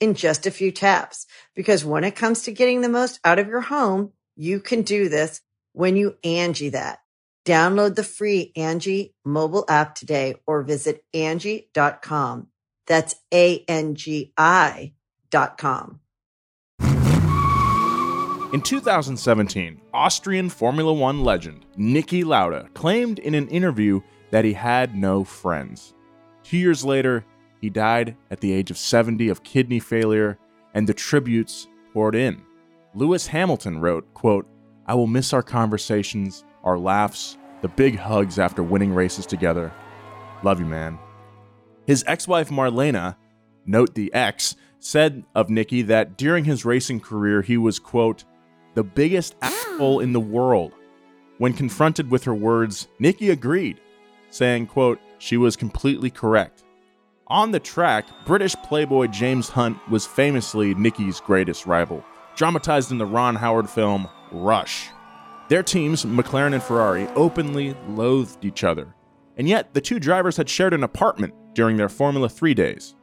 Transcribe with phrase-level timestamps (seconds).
[0.00, 1.26] in just a few taps.
[1.54, 5.08] Because when it comes to getting the most out of your home, you can do
[5.08, 5.40] this
[5.72, 6.98] when you Angie that.
[7.44, 12.48] Download the free Angie mobile app today or visit Angie.com.
[12.86, 14.92] That's A-N-G-I
[15.30, 16.00] dot com.
[18.52, 24.00] In 2017, Austrian Formula One legend Niki Lauda claimed in an interview
[24.30, 25.94] that he had no friends.
[26.42, 27.24] Two years later,
[27.66, 30.38] he died at the age of 70 of kidney failure,
[30.72, 32.40] and the tributes poured in.
[32.94, 34.46] Lewis Hamilton wrote, quote,
[34.86, 39.72] I will miss our conversations, our laughs, the big hugs after winning races together.
[40.44, 40.96] Love you, man.
[41.88, 43.16] His ex wife Marlena,
[43.64, 48.22] note the ex, said of Niki that during his racing career he was, quote,
[48.74, 50.72] the biggest asshole in the world.
[51.38, 53.80] When confronted with her words, Niki agreed,
[54.30, 56.62] saying, quote, she was completely correct.
[57.28, 62.04] On the track, British playboy James Hunt was famously Niki's greatest rival,
[62.36, 64.90] dramatized in the Ron Howard film Rush.
[65.48, 68.94] Their teams, McLaren and Ferrari, openly loathed each other,
[69.36, 72.94] and yet the two drivers had shared an apartment during their Formula 3 days.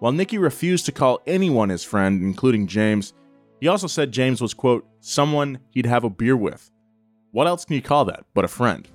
[0.00, 3.12] While Niki refused to call anyone his friend, including James,
[3.60, 6.68] he also said James was, quote, someone he'd have a beer with.
[7.30, 8.88] What else can you call that but a friend?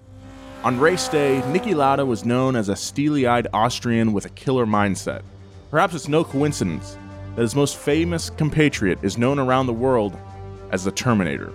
[0.63, 4.65] On race day, Niki Lauda was known as a steely eyed Austrian with a killer
[4.65, 5.21] mindset.
[5.69, 6.97] Perhaps it's no coincidence
[7.35, 10.17] that his most famous compatriot is known around the world
[10.71, 11.51] as the Terminator.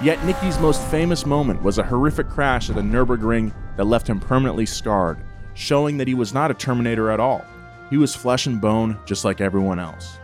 [0.00, 4.20] Yet Niki's most famous moment was a horrific crash at the Nürburgring that left him
[4.20, 5.18] permanently scarred,
[5.52, 7.44] showing that he was not a Terminator at all.
[7.90, 10.16] He was flesh and bone just like everyone else.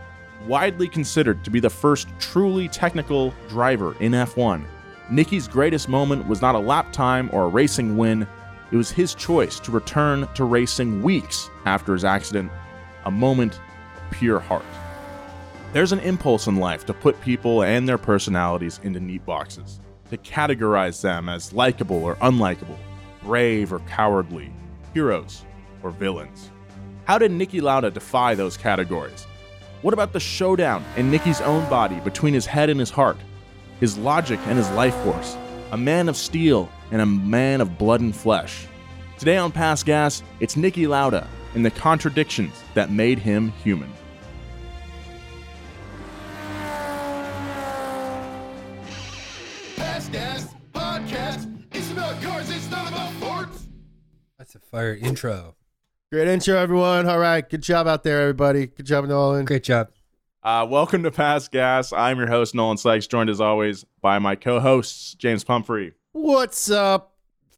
[0.47, 4.65] Widely considered to be the first truly technical driver in F1,
[5.09, 8.27] Niki's greatest moment was not a lap time or a racing win.
[8.71, 12.51] It was his choice to return to racing weeks after his accident,
[13.05, 13.59] a moment
[13.97, 14.65] of pure heart.
[15.73, 19.79] There's an impulse in life to put people and their personalities into neat boxes,
[20.09, 22.77] to categorize them as likable or unlikable,
[23.23, 24.51] brave or cowardly,
[24.93, 25.45] heroes
[25.83, 26.51] or villains.
[27.05, 29.25] How did Niki Lauda defy those categories?
[29.81, 33.17] What about the showdown in Niki's own body between his head and his heart?
[33.81, 35.35] His logic and his life force,
[35.71, 38.67] a man of steel and a man of blood and flesh.
[39.17, 43.91] Today on Past Gas, it's Niki Lauda and the contradictions that made him human.
[49.75, 51.51] Past Gas Podcast.
[51.73, 53.67] It's about cars, it's not about sports.
[54.37, 55.55] That's a fire intro.
[56.11, 57.07] Great intro, everyone.
[57.07, 57.47] All right.
[57.47, 58.67] Good job out there, everybody.
[58.67, 59.45] Good job, Nolan.
[59.45, 59.87] Great job.
[60.43, 61.93] Uh, welcome to Past Gas.
[61.93, 66.69] I'm your host, Nolan Sykes, joined as always by my co hosts, James Pumphrey What's
[66.71, 67.13] up,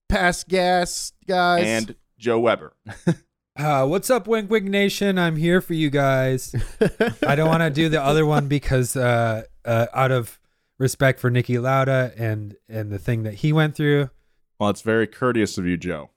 [0.09, 1.63] Past Gas guys?
[1.65, 2.73] and Joe Weber.
[3.55, 5.19] Uh, what's up, Wink Wink Nation?
[5.19, 6.55] I'm here for you guys.
[7.27, 10.39] I don't want to do the other one because, uh, uh, out of
[10.79, 14.09] respect for Niki Lauda and and the thing that he went through.
[14.57, 16.09] Well, it's very courteous of you, Joe.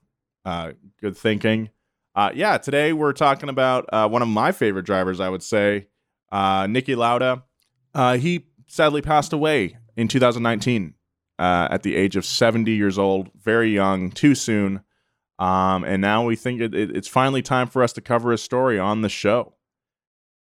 [0.45, 1.69] Uh, good thinking.
[2.15, 5.85] Uh, yeah, today we're talking about uh, one of my favorite drivers, I would say,
[6.31, 7.43] uh, Niki Lauda.
[7.93, 10.93] Uh, he sadly passed away in 2019
[11.39, 14.81] uh, at the age of 70 years old, very young, too soon.
[15.39, 18.41] Um, and now we think it, it, it's finally time for us to cover his
[18.41, 19.53] story on the show.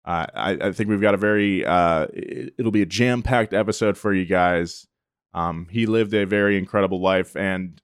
[0.06, 3.54] Uh, I, I think we've got a very uh, it- it'll be a jam packed
[3.54, 4.88] episode for you guys.
[5.34, 7.82] Um, he lived a very incredible life and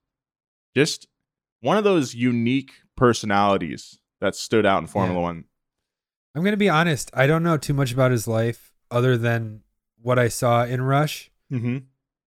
[0.76, 1.06] just
[1.60, 5.22] one of those unique personalities that stood out in Formula Yeah.
[5.24, 5.44] One.
[6.34, 7.10] I'm gonna be honest.
[7.14, 9.62] I don't know too much about his life other than
[10.00, 11.30] what I saw in Rush.
[11.52, 11.78] Mm-hmm.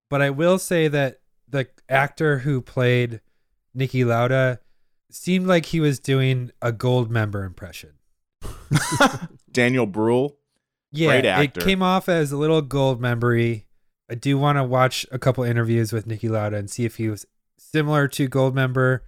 [0.08, 3.20] But I will say that the actor who played
[3.76, 4.60] Niki Lauda
[5.10, 7.92] seemed like he was doing a Goldmember impression.
[9.52, 10.36] Daniel Bruhl.
[10.92, 13.66] Yeah, Great it came off as a little gold membery.
[14.08, 17.08] I do want to watch a couple interviews with Niki Lauda and see if he
[17.08, 17.26] was
[17.58, 19.00] similar to Goldmember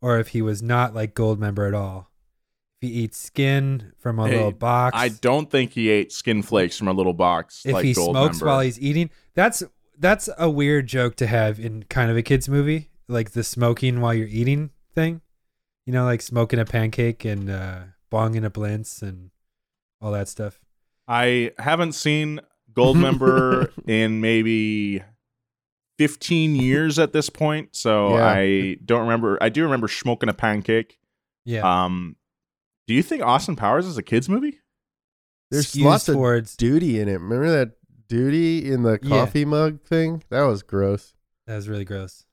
[0.00, 2.10] or if he was not like Goldmember at all.
[2.86, 4.96] He eats skin from a Hey, little box.
[4.96, 7.62] I don't think he ate skin flakes from a little box.
[7.66, 8.46] if like he Gold smokes Member.
[8.46, 9.62] while he's eating that's
[9.98, 14.00] that's a weird joke to have in kind of a kids movie like the smoking
[14.00, 15.20] while you're eating thing
[15.86, 17.78] you know like smoking a pancake and uh
[18.12, 19.30] bonging a blintz and
[20.00, 20.60] all that stuff
[21.08, 22.40] I haven't seen
[22.74, 25.02] Goldmember in maybe
[25.98, 28.26] 15 years at this point, so Yeah.
[28.26, 29.38] I don't remember.
[29.40, 30.98] I do remember smoking a pancake.
[31.44, 32.16] yeah Um,
[32.86, 34.60] do you think Austin Powers is a kids movie?
[35.50, 37.14] There's Skews lots of towards duty in it.
[37.20, 37.72] Remember that
[38.08, 39.08] duty in the Yeah.
[39.08, 40.22] coffee mug thing?
[40.30, 41.14] That was gross.
[41.46, 42.24] that was really gross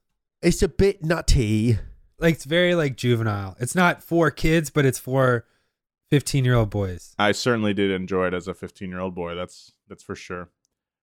[0.41, 1.77] It's a bit nutty.
[2.19, 5.45] like it's very like juvenile it's not for kids but it's for
[6.09, 9.35] 15 year old boys I certainly did enjoy it as a 15 year old boy.
[9.35, 10.49] That's that's for sure.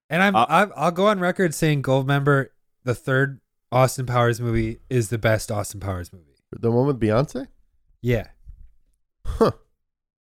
[0.09, 2.49] and i'm Uh, I've, i'll go on record saying Goldmember
[2.85, 7.47] the third austin powers movie is the best austin powers movie The one with Beyonce?
[8.03, 8.29] yeah
[9.39, 9.53] Huh.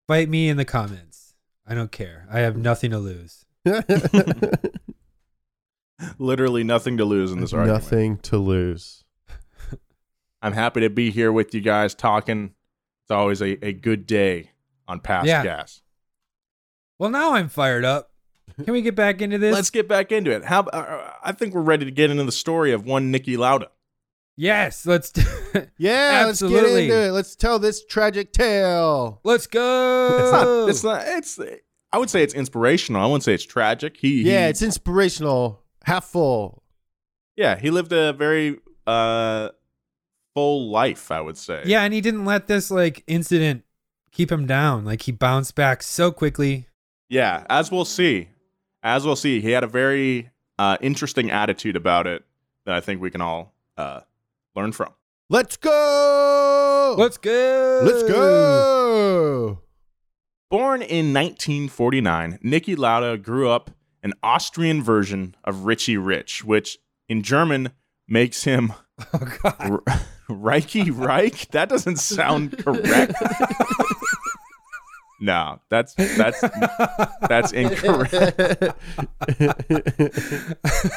[0.06, 1.34] Fight me in the comments.
[1.66, 2.26] I don't care.
[2.30, 3.44] I have nothing to lose.
[6.18, 7.82] Literally nothing to lose in this argument.
[7.82, 9.04] Nothing to lose.
[10.42, 12.54] I'm happy to be here with you guys talking.
[13.04, 14.50] It's always a, a good day
[14.88, 15.42] on Past Yeah.
[15.42, 15.82] Gas.
[16.98, 18.10] Well, now I'm fired up.
[18.64, 19.54] Can we get back into this?
[19.54, 20.44] Let's get back into it.
[20.44, 20.62] How?
[20.62, 23.68] Uh, I think we're ready to get into the story of one Niki Lauda.
[24.40, 25.22] Yes, let's do
[25.78, 27.10] Yeah, let's get into it.
[27.12, 29.20] Let's tell this tragic tale.
[29.24, 30.18] Let's go.
[30.20, 30.68] It's not.
[30.68, 31.18] It's not.
[31.18, 31.60] It's.
[31.92, 33.02] I would say it's inspirational.
[33.02, 33.96] I wouldn't say it's tragic.
[33.96, 34.22] He.
[34.22, 35.62] Yeah, he- it's inspirational.
[35.84, 36.62] Half full.
[37.36, 37.56] yeah.
[37.58, 39.48] He lived a very uh
[40.34, 41.10] full life.
[41.10, 41.62] I would say.
[41.64, 43.64] Yeah, and he didn't let this like incident
[44.12, 44.84] keep him down.
[44.84, 46.66] Like he bounced back so quickly.
[47.08, 47.44] Yeah.
[47.50, 48.28] As we'll see.
[48.82, 52.24] As we'll see, he had a very uh, interesting attitude about it
[52.66, 54.00] that I think we can all uh,
[54.54, 54.90] learn from.
[55.28, 56.94] Let's go.
[56.98, 57.80] Let's go.
[57.84, 59.58] Let's go.
[60.50, 63.70] Born in 1949, Niki Lauda grew up
[64.02, 67.70] an Austrian version of Richie Rich, which in German
[68.08, 68.72] makes him
[69.14, 69.56] Oh god.
[69.60, 69.82] R-
[70.28, 71.48] Reiki Reich?
[71.52, 73.14] That doesn't sound correct.
[75.20, 76.40] no, that's that's
[77.28, 78.14] that's incorrect.
[78.14, 78.72] Oh,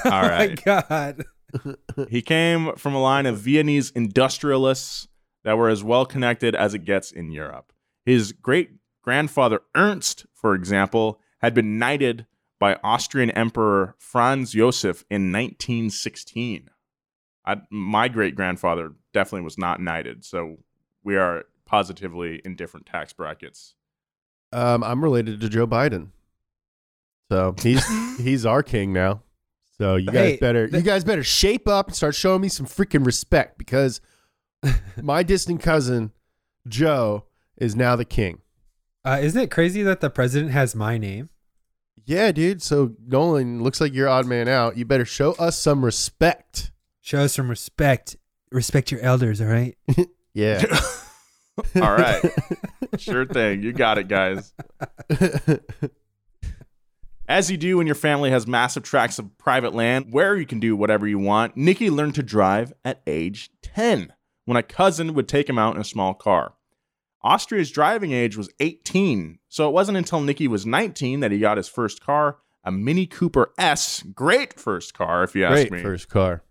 [0.06, 0.60] All right.
[0.68, 1.24] Oh my god.
[2.10, 5.08] He came from a line of Viennese industrialists
[5.44, 7.74] that were as well connected as it gets in Europe.
[8.06, 8.72] His great
[9.02, 12.26] grandfather Ernst, for example, had been knighted
[12.60, 16.70] by Austrian Emperor Franz Josef in 1916.
[17.46, 20.60] I, my great grandfather definitely was not knighted, so
[21.04, 23.76] we are positively in different tax brackets.
[24.54, 26.10] Um, I'm related to Joe Biden,
[27.30, 27.86] so he's
[28.18, 29.24] he's our king now.
[29.78, 32.50] So you guys Hey, better the- you guys better shape up and start showing me
[32.50, 34.02] some freaking respect because
[35.02, 36.12] my distant cousin
[36.68, 37.26] Joe
[37.58, 38.40] is now the king.
[39.06, 41.30] Uh, isn't it crazy that the president has my name?
[42.06, 42.62] Yeah, dude.
[42.62, 44.78] So Nolan looks like you're odd man out.
[44.78, 46.72] You better show us some respect.
[47.02, 48.16] Show us some respect.
[48.52, 49.76] Respect your elders, all right?
[50.36, 50.64] Yeah.
[51.76, 52.20] All right.
[52.98, 53.62] sure thing.
[53.62, 54.52] You got it, guys.
[57.28, 60.60] As you do when your family has massive tracts of private land where you can
[60.60, 64.14] do whatever you want, Niki learned to drive at age 10
[64.46, 66.54] when a cousin would take him out in a small car.
[67.24, 71.56] Austria's driving age was 18, so it wasn't until Niki was 19 that he got
[71.56, 74.04] his first car, a Mini Cooper S.
[74.14, 76.44] Great first car, if you ask Great me first car.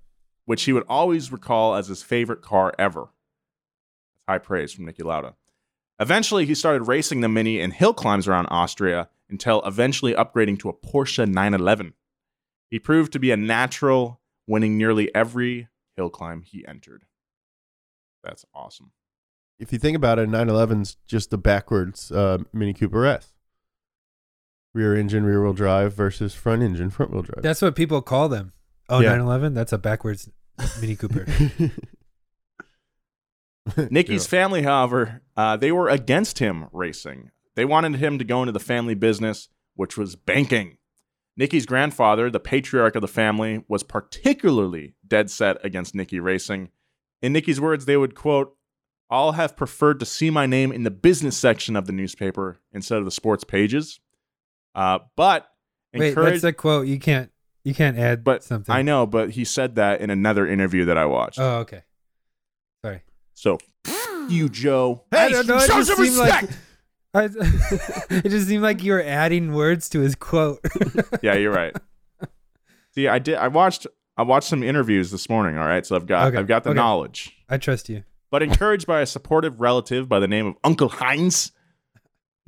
[0.47, 3.09] which he would always recall as his favorite car ever.
[4.27, 5.35] High praise from Niki Lauda.
[6.01, 10.69] Eventually, he started racing the Mini in hill climbs around Austria until eventually upgrading to
[10.69, 11.95] a Porsche 911.
[12.71, 17.05] He proved to be a natural, winning nearly every hill climb he entered.
[18.23, 18.93] That's awesome.
[19.59, 23.33] If you think about it, 911's just a backwards uh, Mini Cooper S.
[24.75, 27.43] Rear engine, rear wheel drive versus front engine, front wheel drive.
[27.43, 28.53] That's what people call them.
[28.89, 29.11] Oh, Yeah.
[29.11, 29.55] 911?
[29.55, 30.29] That's a backwards
[30.81, 31.27] Mini Cooper.
[33.91, 37.31] Niki's family, however, uh, they were against him racing.
[37.55, 40.79] They wanted him to go into the family business, which was banking.
[41.39, 46.71] Niki's grandfather, the patriarch of the family, was particularly dead set against Niki racing.
[47.23, 48.57] In Niki's words, they would quote,
[49.11, 52.99] I'll have preferred to see my name in the business section of the newspaper instead
[52.99, 54.01] of the sports pages.
[54.75, 55.49] Uh, but
[55.95, 56.87] Wait, encourage- that's a quote.
[56.87, 57.31] You can't
[57.65, 58.75] you can't add but something.
[58.75, 61.39] I know, but he said that in another interview that I watched.
[61.39, 61.83] Oh, okay.
[62.85, 63.03] Sorry.
[63.35, 63.59] So,
[64.29, 65.05] you Joe.
[65.13, 65.59] I don't know.
[65.59, 66.49] It just seemed like
[67.15, 67.25] I,
[68.11, 70.61] it just seemed like you were adding words to his quote.
[71.23, 71.77] yeah, you're right.
[72.95, 73.35] See, I did.
[73.35, 73.87] I watched.
[74.17, 75.59] I watched some interviews this morning.
[75.59, 76.29] All right, so I've got.
[76.29, 76.77] Okay, I've got the okay.
[76.77, 77.37] knowledge.
[77.51, 78.05] I trust you.
[78.31, 81.53] But encouraged by a supportive relative by the name of Uncle Heinz,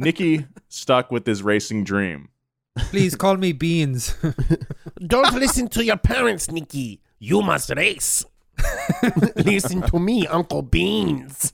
[0.00, 2.30] Niki stuck with his racing dream.
[2.88, 4.16] Please call me Beans.
[5.06, 7.00] Don't listen to your parents, Niki.
[7.18, 8.24] You must race.
[9.36, 11.52] listen to me, Uncle Beans.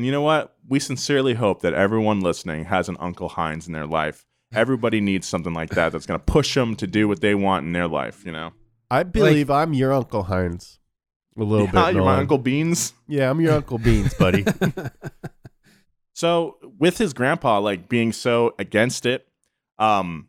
[0.00, 0.56] And you know what?
[0.66, 4.24] We sincerely hope that everyone listening has an Uncle Heinz in their life.
[4.50, 7.66] Everybody needs something like that that's going to push them to do what they want
[7.66, 8.24] in their life.
[8.24, 8.52] You know.
[8.90, 10.78] I believe I'm your Uncle Heinz.
[11.36, 11.96] A little Yeah, bit.
[11.96, 12.20] you're my Nolan.
[12.20, 12.94] Uncle Beans.
[13.08, 14.46] Yeah, I'm your Uncle Beans, buddy.
[16.14, 19.26] So with his grandpa like being so against it,
[19.78, 20.28] um,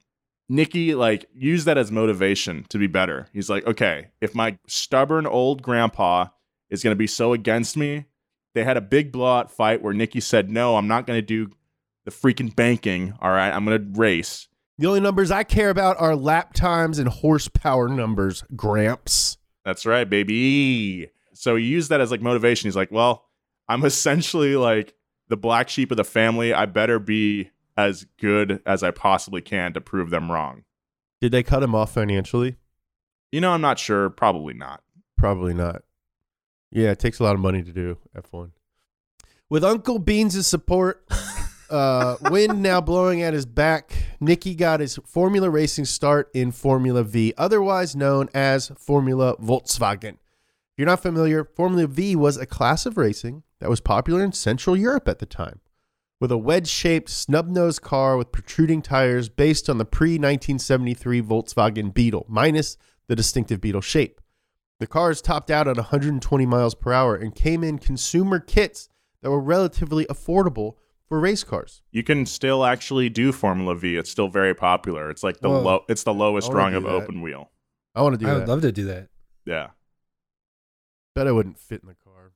[0.51, 3.27] Niki like used that as motivation to be better.
[3.31, 6.27] He's like, okay, if my stubborn old grandpa
[6.69, 8.05] is gonna be so against me,
[8.53, 11.49] they had a big blowout fight where Niki said, no, I'm not gonna do
[12.05, 13.13] the freaking banking.
[13.21, 14.47] All right, I'm gonna race.
[14.77, 19.37] the only numbers I care about are lap times and horsepower numbers, Gramps.
[19.63, 21.09] That's right, baby.
[21.33, 22.67] So he used that as like motivation.
[22.67, 23.25] He's like, well,
[23.69, 24.95] I'm essentially like
[25.29, 26.53] the black sheep of the family.
[26.53, 30.63] I better be as good as I possibly can to prove them wrong.
[31.21, 32.57] Did they cut him off financially?
[33.31, 34.09] You know, I'm not sure.
[34.09, 34.81] Probably not.
[35.17, 35.83] Probably not.
[36.71, 38.51] Yeah, it takes a lot of money to do F1.
[39.49, 41.05] With Uncle Beans' support,
[41.69, 47.03] uh, wind now blowing at his back, Niki got his Formula racing start in Formula
[47.03, 50.13] V, otherwise known as Formula Volkswagen.
[50.13, 54.31] If you're not familiar, Formula V was a class of racing that was popular in
[54.31, 55.59] Central Europe at the time.
[56.21, 61.21] With a wedge shaped, snub nosed car with protruding tires based on the pre 1973
[61.21, 64.20] Volkswagen Beetle, minus the distinctive Beetle shape.
[64.81, 68.89] The cars topped out at 120 miles per hour and came in consumer kits
[69.21, 70.73] that were relatively affordable
[71.07, 71.83] for race cars.
[71.91, 73.95] You can still actually do Formula V.
[73.95, 75.11] It's still very popular.
[75.11, 75.61] It's like the Whoa.
[75.61, 75.85] low.
[75.87, 76.89] It's the lowest rung of that.
[76.89, 77.51] open wheel.
[77.93, 78.35] I want to do I that.
[78.35, 79.09] I would love to do that.
[79.45, 79.67] Yeah.
[81.13, 82.31] Bet I wouldn't fit in the car.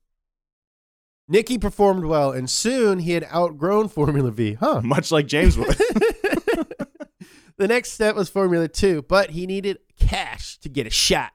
[1.27, 4.53] Niki performed well, and soon he had outgrown Formula V.
[4.53, 4.81] Huh.
[4.83, 5.67] Much like James would.
[7.57, 11.31] the next step was Formula 2, but he needed cash to get a shot.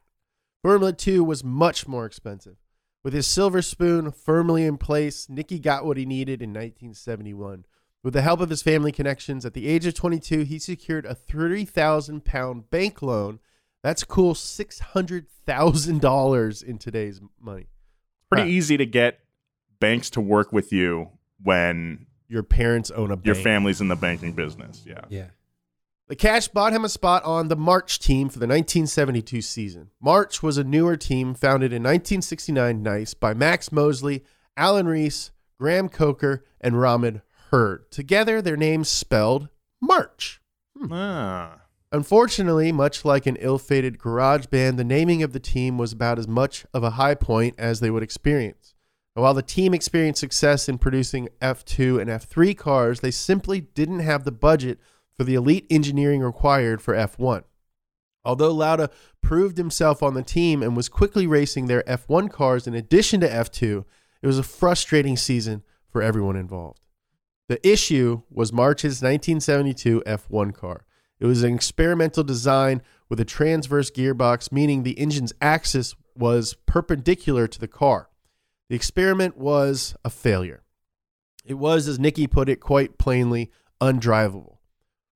[0.63, 2.57] Formula 2 was much more expensive.
[3.03, 7.65] With his silver spoon firmly in place, Niki got what he needed in 1971.
[8.03, 11.15] With the help of his family connections, at the age of 22, he secured a
[11.15, 13.39] 30,000 pound bank loan.
[13.83, 17.69] That's cool $600,000 in today's money.
[18.31, 18.55] Pretty Huh.
[18.55, 19.21] easy to get
[19.81, 21.09] banks to work with you
[21.43, 23.27] when Your parents own a bank.
[23.27, 24.85] your family's in the banking business.
[24.87, 25.01] Yeah.
[25.09, 25.27] Yeah.
[26.11, 29.91] The cash bought him a spot on the March team for the 1972 season.
[30.03, 34.25] March was a newer team founded in 1969 Nice by Max Mosley,
[34.57, 37.93] Alan Rees, Graham Coaker, and Robin Herd.
[37.93, 39.51] Together, their names spelled
[39.81, 40.41] March.
[40.91, 41.61] Ah.
[41.93, 46.19] Unfortunately, much like an ill fated garage band, the naming of the team was about
[46.19, 48.75] as much of a high point as they would experience.
[49.15, 54.01] And while the team experienced success in producing F2 and F3 cars, they simply didn't
[54.01, 54.81] have the budget
[55.21, 57.43] for the elite engineering required for F1.
[58.25, 58.89] Although Lauda
[59.21, 63.29] proved himself on the team and was quickly racing their F1 cars in addition to
[63.29, 63.85] F2,
[64.23, 66.81] it was a frustrating season for everyone involved.
[67.49, 70.87] The issue was March's 1972 F1 car.
[71.19, 77.47] It was an experimental design with a transverse gearbox, meaning the engine's axis was perpendicular
[77.47, 78.09] to the car.
[78.71, 80.63] The experiment was a failure.
[81.45, 83.51] It was, as Niki put it quite plainly,
[83.83, 84.60] undrivable.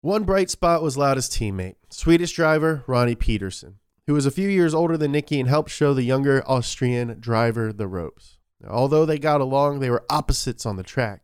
[0.05, 4.75] One bright spot was Lauda's teammate, Swedish driver Ronnie Peterson, who was a few years
[4.75, 8.37] older than Niki and helped show the younger Austrian driver the ropes.
[8.69, 11.23] Although they got along, they were opposites on the track.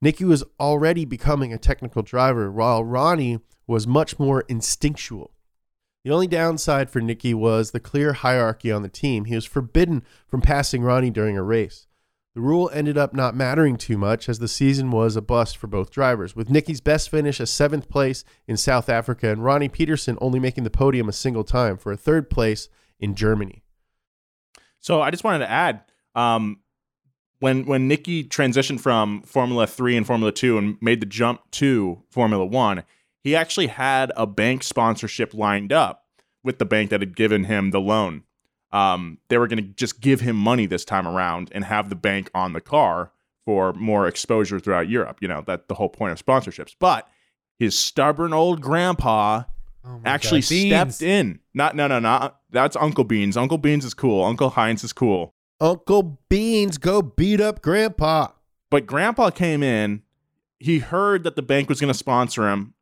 [0.00, 5.32] Niki was already becoming a technical driver, while Ronnie was much more instinctual.
[6.04, 9.24] The only downside for Niki was the clear hierarchy on the team.
[9.24, 11.88] He was forbidden from passing Ronnie during a race.
[12.34, 15.66] The rule ended up not mattering too much as the season was a bust for
[15.66, 20.16] both drivers, with Niki's best finish a seventh place in South Africa and Ronnie Peterson
[20.20, 22.68] only making the podium a single time for a third place
[23.00, 23.64] in Germany.
[24.78, 25.82] So I just wanted to add,
[26.14, 26.60] um,
[27.40, 32.02] when when Niki transitioned from Formula 3 and Formula 2 and made the jump to
[32.10, 32.84] Formula 1,
[33.24, 36.04] he actually had a bank sponsorship lined up
[36.44, 38.22] with the bank that had given him the loan.
[38.72, 41.96] Um, they were going to just give him money this time around and have the
[41.96, 43.12] bank on the car
[43.44, 45.18] for more exposure throughout Europe.
[45.20, 46.74] You know, that the whole point of sponsorships.
[46.78, 47.08] But
[47.58, 49.44] his stubborn old grandpa
[49.84, 51.40] Oh actually stepped in.
[51.54, 52.32] Not no no no.
[52.50, 53.36] That's Uncle Beans.
[53.36, 54.24] Uncle Beans is cool.
[54.24, 55.34] Uncle Heinz is cool.
[55.60, 58.28] Uncle Beans, go beat up Grandpa.
[58.70, 60.02] But Grandpa came in.
[60.58, 62.74] He heard that the bank was going to sponsor him,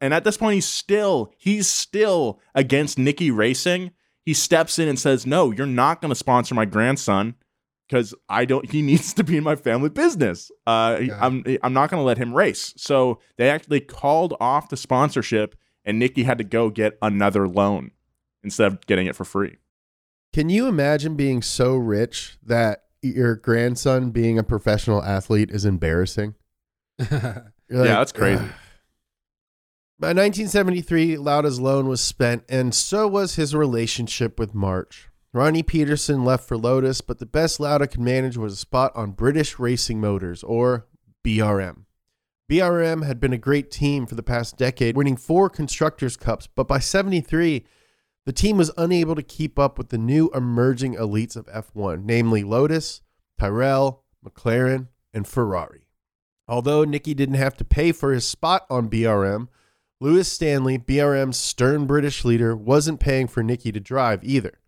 [0.00, 3.90] and at this point, he's still he's still against Niki Racing.
[4.24, 7.34] He steps in and says, "No, you're not going to sponsor my grandson
[7.88, 8.70] because I don't.
[8.70, 10.50] He needs to be in my family business.
[10.66, 11.18] Uh, he- God.
[11.22, 15.54] I'm I'm not going to let him race." So they actually called off the sponsorship,
[15.84, 17.90] and Niki had to go get another loan
[18.42, 19.56] instead of getting it for free.
[20.32, 26.34] Can you imagine being so rich that your grandson being a professional athlete is embarrassing?
[27.70, 28.44] Like, Yeah, that's crazy.
[29.96, 35.08] By 1973, Lauda's loan was spent, and so was his relationship with March.
[35.32, 39.12] Ronnie Peterson left for Lotus, but the best Lauda could manage was a spot on
[39.12, 40.88] British Racing Motors, or
[41.24, 41.84] BRM.
[42.50, 46.66] BRM had been a great team for the past decade, winning four Constructors' Cups, but
[46.66, 47.64] by 73,
[48.26, 52.42] the team was unable to keep up with the new emerging elites of F1, namely
[52.42, 53.00] Lotus,
[53.38, 55.86] Tyrrell, McLaren, and Ferrari.
[56.48, 59.46] Although Niki didn't have to pay for his spot on BRM,
[60.04, 64.60] Louis Stanley, BRM's stern British leader, wasn't paying for Niki to drive either.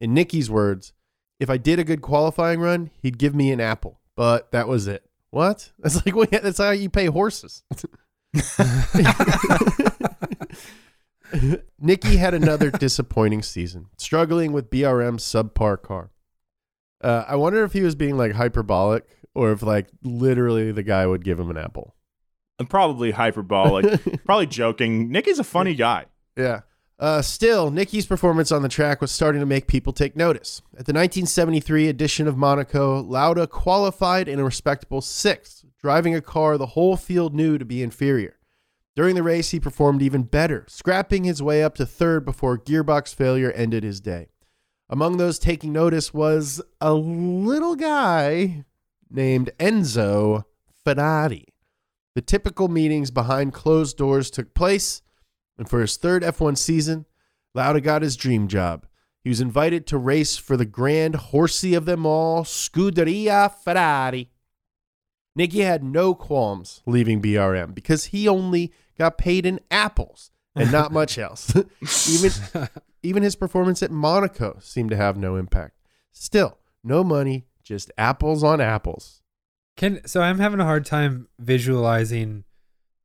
[0.00, 0.92] In Niki's words,
[1.38, 4.88] if I did a good qualifying run, he'd give me an apple, but that was
[4.88, 5.04] it.
[5.30, 5.70] What?
[5.78, 7.62] That's like well, yeah, that's how you pay horses.
[11.84, 16.10] Niki had another disappointing season, struggling with BRM's subpar car.
[17.00, 19.06] Uh, I wonder if he was being like hyperbolic
[19.36, 21.94] or if like literally the guy would give him an apple.
[22.60, 25.10] I'm probably hyperbolic, probably joking.
[25.10, 26.04] Niki's a funny guy.
[26.36, 26.60] Yeah.
[26.98, 30.60] Uh, still, Niki's performance on the track was starting to make people take notice.
[30.72, 36.58] At the 1973 edition of Monaco, Lauda qualified in a respectable sixth, driving a car
[36.58, 38.36] the whole field knew to be inferior.
[38.94, 43.14] During the race, he performed even better, scrapping his way up to third before gearbox
[43.14, 44.28] failure ended his day.
[44.90, 48.66] Among those taking notice was a little guy
[49.08, 50.44] named Enzo
[50.84, 51.46] Ferrari.
[52.14, 55.02] The typical meetings behind closed doors took place,
[55.56, 57.06] and for his third F1 season,
[57.54, 58.86] Lauda got his dream job.
[59.22, 64.30] He was invited to race for the grand horsey of them all, Scuderia Ferrari.
[65.38, 70.92] Niki had no qualms leaving BRM because he only got paid in apples and not
[70.92, 71.54] much else.
[72.10, 72.68] even,
[73.02, 75.76] even his performance at Monaco seemed to have no impact.
[76.12, 79.19] Still, no money, just apples on apples.
[79.80, 82.44] Can so I'm having a hard time visualizing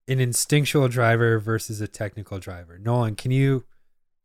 [0.10, 2.78] an instinctual driver versus a technical driver.
[2.78, 3.64] Nolan, can you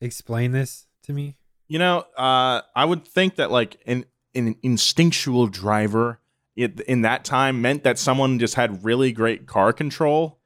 [0.01, 1.37] explain this to me?
[1.69, 6.19] You know, uh, I would think that like an an instinctual driver
[6.57, 10.41] it, in that time meant that someone just had really great car control,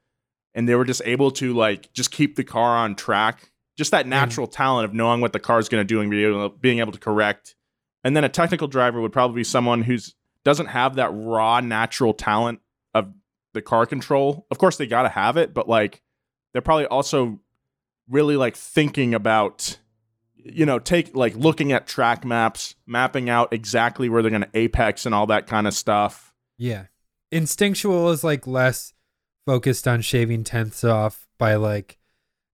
[0.53, 3.51] and they were just able to like just keep the car on track.
[3.79, 6.77] Just that natural talent of knowing what the car is going to do and being
[6.77, 7.55] able to correct.
[8.03, 10.13] And then a technical driver would probably be someone who's
[10.45, 12.61] doesn't have that raw natural talent
[12.93, 13.11] of
[13.53, 14.45] the car control.
[14.49, 16.01] Of course, they got to have it, but like
[16.53, 17.41] they're probably also
[18.09, 19.77] really like thinking about
[20.37, 24.49] you know take like looking at track maps mapping out exactly where they're going to
[24.53, 26.85] apex and all that kind of stuff Yeah.
[27.31, 28.93] Instinctual is like less
[29.47, 31.97] focused on shaving tenths off by like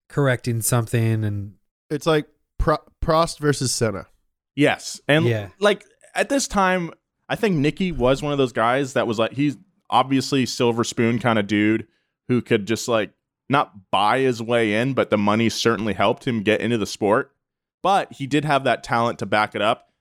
[0.07, 1.55] correcting something and
[1.89, 2.27] It's like
[2.57, 4.07] Pro- Prost versus Senna.
[4.55, 5.49] yes and Yeah.
[5.59, 5.83] like
[6.15, 6.91] at this time
[7.31, 9.57] i think Niki was one of those guys that was like he's
[9.89, 11.87] obviously silver spoon kind of dude
[12.27, 13.11] who could just like
[13.49, 17.31] not buy his way in but the money certainly helped him get into the sport
[17.81, 19.91] but he did have that talent to back it up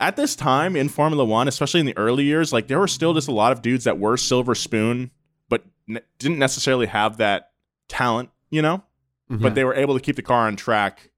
[0.00, 3.12] at this time in Formula One, especially in the early years, like there were still
[3.12, 5.10] just a lot of dudes that were silver spoon,
[5.48, 7.50] but n- didn't necessarily have that
[7.88, 8.82] talent, you know.
[9.30, 9.42] Mm-hmm.
[9.42, 11.10] But they were able to keep the car on track.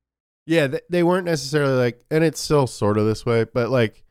[0.45, 4.05] Yeah, they weren't necessarily like, and it's still sort of this way, but like,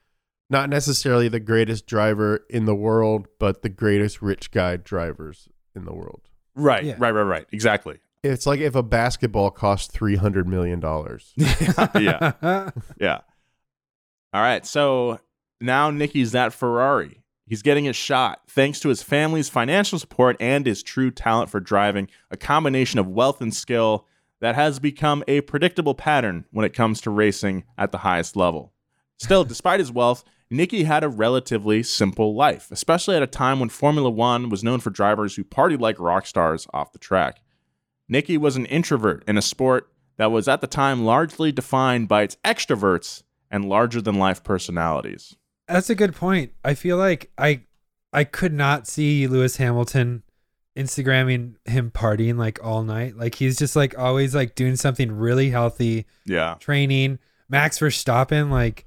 [0.51, 5.85] not necessarily the greatest driver in the world, but the greatest rich guy drivers in
[5.85, 6.21] the world.
[6.55, 6.95] Right, Yeah.
[6.99, 7.45] right, right, right.
[7.51, 7.99] Exactly.
[8.23, 11.33] It's like if a basketball cost three hundred million dollars.
[11.37, 12.33] yeah,
[12.99, 13.21] yeah.
[14.33, 15.19] All right, so
[15.59, 17.23] now Niki's that Ferrari.
[17.47, 21.59] He's getting his shot thanks to his family's financial support and his true talent for
[21.59, 24.05] driving, a combination of wealth and skill
[24.39, 28.71] that has become a predictable pattern when it comes to racing at the highest level.
[29.21, 33.69] Still, despite his wealth, Niki had a relatively simple life, especially at a time when
[33.69, 37.41] Formula One was known for drivers who partied like rock stars off the track.
[38.11, 42.23] Niki was an introvert in a sport that was at the time largely defined by
[42.23, 45.35] its extroverts and larger than life personalities.
[45.67, 46.51] That's a good point.
[46.65, 47.61] I feel like I
[48.11, 50.23] I could not see Lewis Hamilton
[50.75, 53.15] Instagramming him partying like all night.
[53.17, 56.55] Like he's just like always like doing something really healthy, Yeah.
[56.59, 57.19] training.
[57.49, 58.85] Max Verstappen like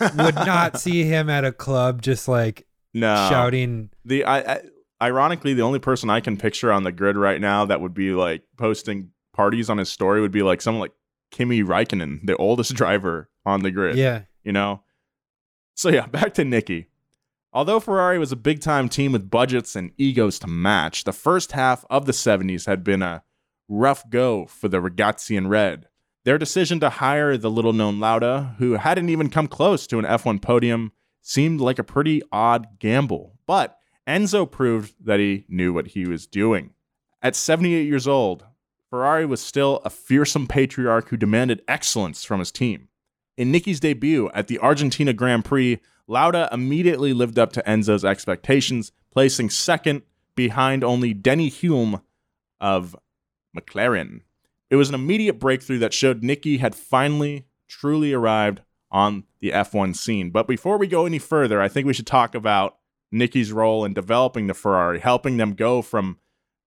[0.00, 3.14] would not see him at a club just like No.
[3.30, 3.90] shouting.
[4.04, 4.60] The I, I
[5.02, 8.12] ironically the only person I can picture on the grid right now that would be
[8.12, 10.92] like posting parties on his story would be like someone like
[11.30, 13.96] Kimi Raikkonen, the oldest driver on the grid.
[13.96, 14.22] Yeah.
[14.42, 14.82] you know.
[15.74, 16.86] So yeah, back to Niki.
[17.52, 21.52] Although Ferrari was a big time team with budgets and egos to match, the first
[21.52, 23.22] half of the 70s had been a
[23.68, 25.86] rough go for the Ragazzi in red.
[26.24, 30.06] Their decision to hire the little known Lauda, who hadn't even come close to an
[30.06, 33.38] F1 podium, seemed like a pretty odd gamble.
[33.46, 36.70] But Enzo proved that he knew what he was doing.
[37.22, 38.44] At 78 years old,
[38.88, 42.88] Ferrari was still a fearsome patriarch who demanded excellence from his team.
[43.36, 48.92] In Niki's debut at the Argentina Grand Prix, Lauda immediately lived up to Enzo's expectations,
[49.10, 50.02] placing second
[50.36, 52.00] behind only Denny Hulme
[52.60, 52.96] of
[53.56, 54.20] McLaren.
[54.70, 59.94] It was an immediate breakthrough that showed Niki had finally truly arrived on the F1
[59.96, 60.30] scene.
[60.30, 62.76] But before we go any further, I think we should talk about
[63.12, 66.18] Niki's role in developing the Ferrari, helping them go from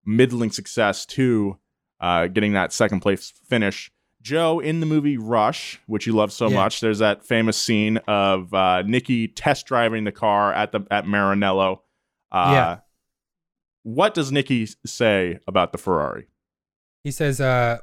[0.05, 1.57] middling success to
[1.99, 3.91] uh, getting that second place finish.
[4.21, 6.55] Joe, in the movie Rush, which you love so Yeah.
[6.55, 11.05] much, there's that famous scene of uh, Niki test driving the car at the at
[11.05, 11.79] Maranello.
[12.31, 12.77] Uh, Yeah.
[13.83, 16.27] What does Niki say about the Ferrari?
[17.03, 17.77] He says, uh,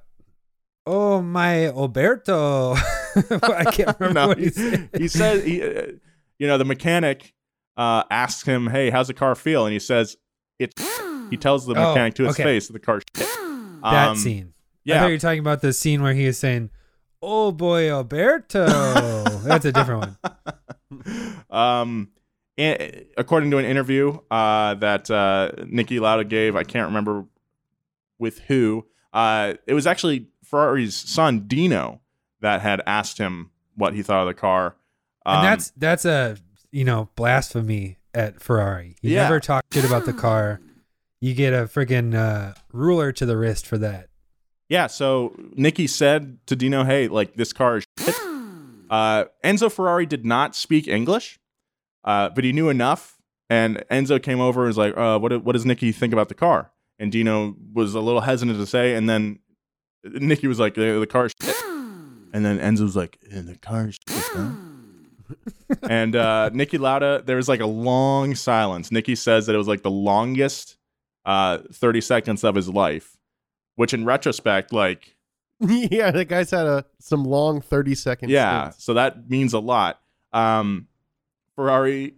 [0.87, 2.75] "Oh my Alberto."
[3.43, 4.89] I can't remember No, what he he, said.
[4.99, 5.87] he says, he, uh,
[6.39, 7.33] you know, the mechanic
[7.77, 10.17] uh, asks him, "Hey, how's the car feel?" And he says,
[10.59, 10.75] "It's."
[11.31, 12.43] He tells the Oh, mechanic to his okay.
[12.45, 13.01] face that the car.
[13.17, 13.27] shit.
[13.83, 14.53] that Um, scene.
[14.53, 16.69] I Yeah, thought you were talking about the scene where he is saying,
[17.23, 18.67] "Oh boy, Alberto."
[19.43, 20.15] That's a different
[20.91, 21.35] one.
[21.51, 22.09] um,
[22.59, 27.25] and according to an interview uh, that uh, Niki Lauda gave, I can't remember
[28.19, 28.87] with who.
[29.13, 32.01] Uh, it was actually Ferrari's son Dino
[32.41, 34.77] that had asked him what he thought of the car.
[35.27, 36.37] Um, and that's that's a
[36.71, 38.95] you know blasphemy at Ferrari.
[39.03, 39.23] You Yeah.
[39.25, 40.61] never talk shit about the car.
[41.21, 44.09] You get a freaking uh, ruler to the wrist for that.
[44.69, 44.87] yeah.
[44.87, 48.15] So Niki said to Dino, "Hey, like this car is shit."
[48.91, 51.41] Uh, Enzo Ferrari did not speak English,
[52.05, 53.17] uh, but he knew enough.
[53.51, 56.35] And Enzo came over and was like, uh, what, what does Niki think about the
[56.35, 56.71] car?
[56.99, 58.95] And Dino was a little hesitant to say.
[58.95, 59.41] And then
[60.05, 61.55] Niki was like, the, the car shit.
[62.35, 64.51] And then Enzo was like, "Eh, the car shit, huh?
[65.89, 68.91] and uh, Niki Lauda, there was like a long silence.
[68.91, 70.77] Niki says that it was like the longest
[71.25, 73.17] uh, 30 seconds of his life,
[73.77, 75.15] which in retrospect, like,
[75.61, 78.33] yeah, the guy's had a some long 30 seconds.
[78.33, 78.85] yeah, stints.
[78.85, 80.01] so that means a lot.
[80.33, 80.89] Um,
[81.55, 82.15] Ferrari,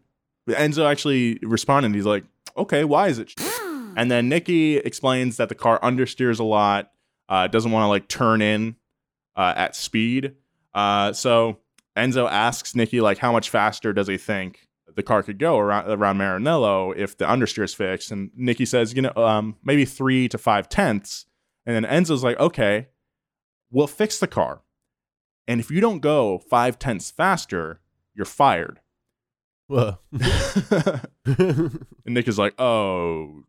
[0.49, 1.95] Enzo actually responded.
[1.95, 2.25] He's like,
[2.57, 3.29] okay, why is it?
[3.31, 3.41] shit?"
[3.99, 6.91] And then Niki explains that the car understeers a lot,
[7.29, 8.77] uh, doesn't want to like turn in
[9.37, 10.35] uh, at speed.
[10.75, 11.59] Uh, so
[11.97, 15.91] Enzo asks Niki like, how much faster does he think the car could go around
[15.91, 18.11] around Maranello if the understeer is fixed?
[18.11, 21.27] And Niki says, you know, um, maybe three to five tenths.
[21.65, 22.89] And then Enzo's like, okay,
[23.71, 24.63] we'll fix the car.
[25.49, 27.81] And if you don't go five tenths faster,
[28.15, 28.81] you're fired.
[29.69, 29.99] Whoa.
[31.25, 33.45] and Nick is like, oh.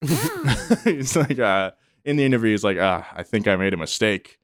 [0.84, 1.72] he's like, uh,
[2.08, 4.38] in the interview, he's like, ah, I think I made a mistake.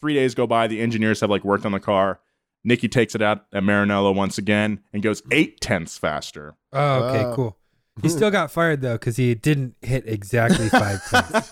[0.00, 0.66] Three days go by.
[0.66, 2.20] The engineers have like worked on the car.
[2.66, 6.54] Niki takes it out at Maranello once again and goes eight tenths faster.
[6.72, 7.34] Oh, okay, Wow.
[7.34, 7.58] cool.
[8.02, 11.50] He still got fired though because he didn't hit exactly five tenths.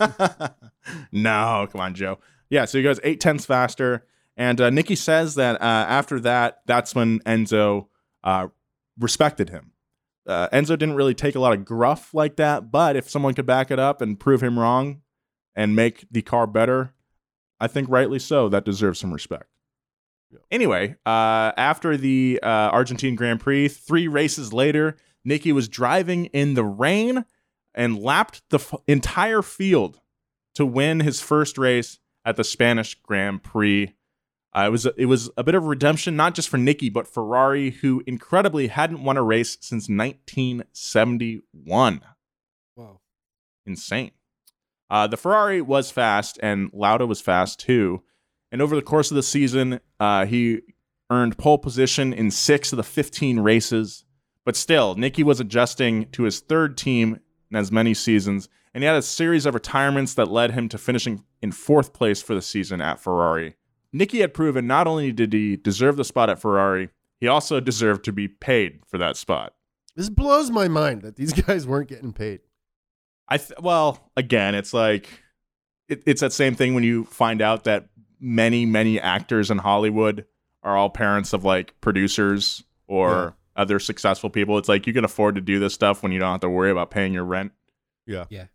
[1.12, 2.18] no, come on, Joe.
[2.51, 4.05] Yeah, so he goes eight tenths faster.
[4.37, 7.87] And uh, Niki says that uh, after that, that's when Enzo
[8.25, 8.48] uh,
[8.98, 9.72] respected him.
[10.27, 13.46] Uh, Enzo didn't really take a lot of gruff like that, but if someone could
[13.46, 15.02] back it up and prove him wrong
[15.55, 16.95] and make the car better,
[17.61, 19.45] I think rightly so, that deserves some respect.
[20.51, 26.55] Anyway, uh, after the uh, Argentine Grand Prix, three races later, Niki was driving in
[26.55, 27.25] the rain
[27.75, 30.01] and lapped the f- entire field
[30.55, 33.95] to win his first race at the Spanish Grand Prix.
[34.55, 37.09] Uh, it was a, it was a bit of redemption, not just for Niki, but
[37.09, 42.01] Ferrari, who incredibly hadn't won a race since 1971.
[42.75, 43.01] Whoa.
[43.65, 44.11] Insane.
[44.93, 48.03] Uh, the Ferrari was fast, and Lauda was fast too.
[48.53, 50.61] And over the course of the season, uh, he
[51.09, 54.05] earned pole position in six of the 15 races.
[54.45, 58.87] But still, Niki was adjusting to his third team in as many seasons, and he
[58.87, 62.43] had a series of retirements that led him to finishing in fourth place for the
[62.43, 63.57] season at Ferrari.
[63.95, 68.05] Niki had proven not only did he deserve the spot at Ferrari, he also deserved
[68.05, 69.55] to be paid for that spot.
[69.97, 72.41] This blows my mind that these guys weren't getting paid.
[73.29, 75.09] I th- well, again, it's like
[75.89, 77.89] it, it's that same thing when you find out that
[78.21, 80.27] many, many actors in Hollywood
[80.63, 84.59] are all parents of like producers or other successful people.
[84.59, 86.71] It's like you can afford to do this stuff when you don't have to worry
[86.71, 87.53] about paying your rent.
[88.07, 88.27] Yeah.
[88.31, 88.47] Yeah.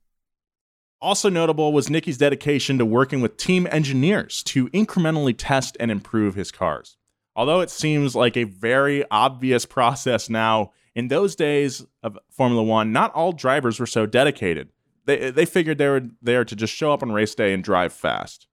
[1.00, 6.36] Also notable was Niki's dedication to working with team engineers to incrementally test and improve
[6.36, 6.98] his cars.
[7.36, 12.92] Although it seems like a very obvious process now, in those days of Formula One,
[12.92, 14.70] not all drivers were so dedicated.
[15.06, 17.94] They, they figured they were there to just show up on race day and drive
[17.94, 18.48] fast.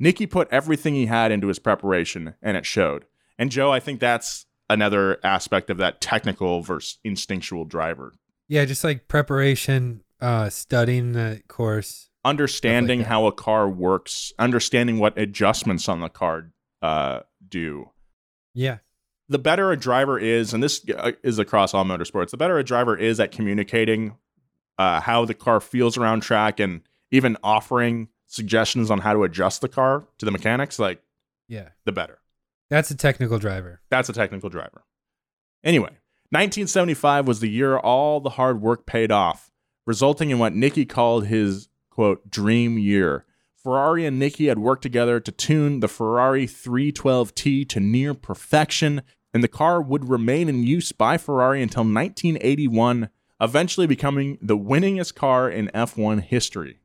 [0.00, 3.06] Niki put everything he had into his preparation, and it showed.
[3.38, 8.12] And Joe, I think that's another aspect of that technical versus instinctual driver.
[8.46, 12.10] Yeah, just like preparation, uh, studying the course.
[12.26, 13.08] Understanding that.
[13.08, 17.88] how a car works, understanding what adjustments on the car uh, do.
[18.52, 18.78] Yeah.
[19.30, 22.64] The better a driver is, and this uh, is across all motorsports, the better a
[22.64, 24.16] driver is at communicating
[24.76, 29.60] uh, how the car feels around track and even offering suggestions on how to adjust
[29.60, 31.00] the car to the mechanics, like
[31.48, 31.68] Yeah.
[31.84, 32.18] the better.
[32.70, 33.80] That's a technical driver.
[33.88, 34.84] That's a technical driver.
[35.64, 35.98] Anyway,
[36.30, 39.50] 1975 was the year all the hard work paid off,
[39.86, 43.26] resulting in what Niki called his quote dream year.
[43.62, 49.42] Ferrari and Niki had worked together to tune the Ferrari 312T to near perfection, and
[49.42, 53.08] the car would remain in use by Ferrari until 1981,
[53.40, 56.78] eventually becoming the winningest car in F1 history.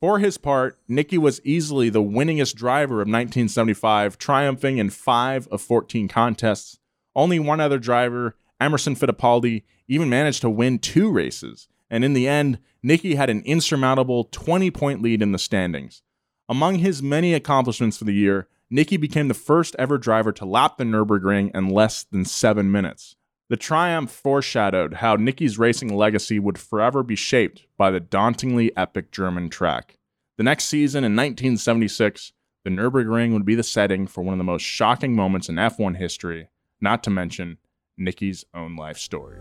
[0.00, 5.62] For his part, Niki was easily the winningest driver of 1975, triumphing in 5 of
[5.62, 6.78] 14 contests.
[7.14, 12.28] Only one other driver, Emerson Fittipaldi, even managed to win two races, and in the
[12.28, 16.02] end, Niki had an insurmountable 20 point lead in the standings.
[16.48, 20.76] Among his many accomplishments for the year, Niki became the first ever driver to lap
[20.76, 23.14] the Nürburgring in less than seven minutes.
[23.48, 29.12] The triumph foreshadowed how Niki's racing legacy would forever be shaped by the dauntingly epic
[29.12, 29.98] German track.
[30.36, 32.32] The next season in 1976,
[32.64, 35.96] the Nürburgring would be the setting for one of the most shocking moments in F1
[35.96, 36.48] history,
[36.80, 37.58] not to mention
[37.98, 39.38] Niki's own life story.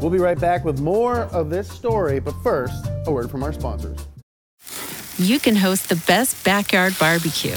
[0.00, 3.52] We'll be right back with more of this story, but first, a word from our
[3.52, 3.98] sponsors.
[5.18, 7.56] you can host the best backyard barbecue.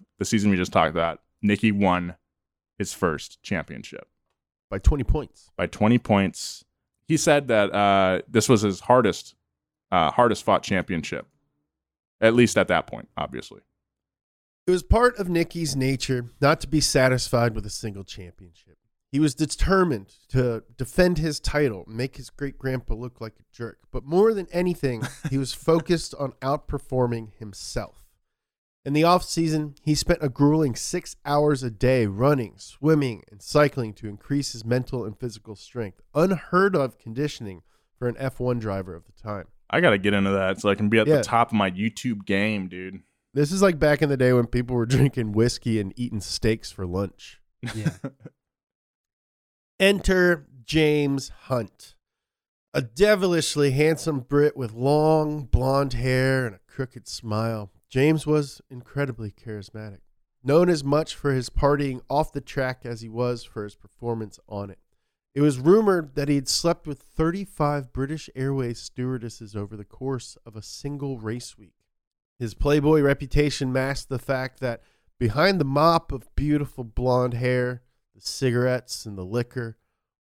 [0.21, 2.13] the season we just talked about, Niki won
[2.77, 4.07] his first championship
[4.69, 5.49] by 20 points.
[5.57, 6.63] By 20 points.
[7.07, 9.33] He said that uh, this was his hardest,
[9.91, 11.25] uh, hardest fought championship,
[12.21, 13.61] at least at that point, obviously.
[14.67, 18.77] It was part of Niki's nature not to be satisfied with a single championship.
[19.11, 23.79] He was determined to defend his title make his great grandpa look like a jerk.
[23.91, 28.00] But more than anything, he was focused on outperforming himself.
[28.83, 33.41] In the off season, he spent a grueling six hours a day running, swimming, and
[33.41, 36.01] cycling to increase his mental and physical strength.
[36.15, 37.61] Unheard of conditioning
[37.99, 39.45] for an F1 driver of the time.
[39.69, 41.17] I got to get into that so I can be at Yeah.
[41.17, 43.01] the top of my YouTube game, dude.
[43.35, 46.71] This is like back in the day when people were drinking whiskey and eating steaks
[46.71, 47.39] for lunch.
[47.75, 47.91] Yeah.
[49.79, 51.95] Enter James Hunt,
[52.73, 57.71] a devilishly handsome Brit with long blonde hair and a crooked smile.
[57.91, 59.99] James was incredibly charismatic,
[60.41, 64.39] known as much for his partying off the track as he was for his performance
[64.47, 64.79] on it.
[65.35, 70.37] It was rumored that he had slept with 35 British Airways stewardesses over the course
[70.45, 71.75] of a single race week.
[72.39, 74.81] His Playboy reputation masked the fact that
[75.19, 77.81] behind the mop of beautiful blonde hair,
[78.15, 79.77] the cigarettes and the liquor,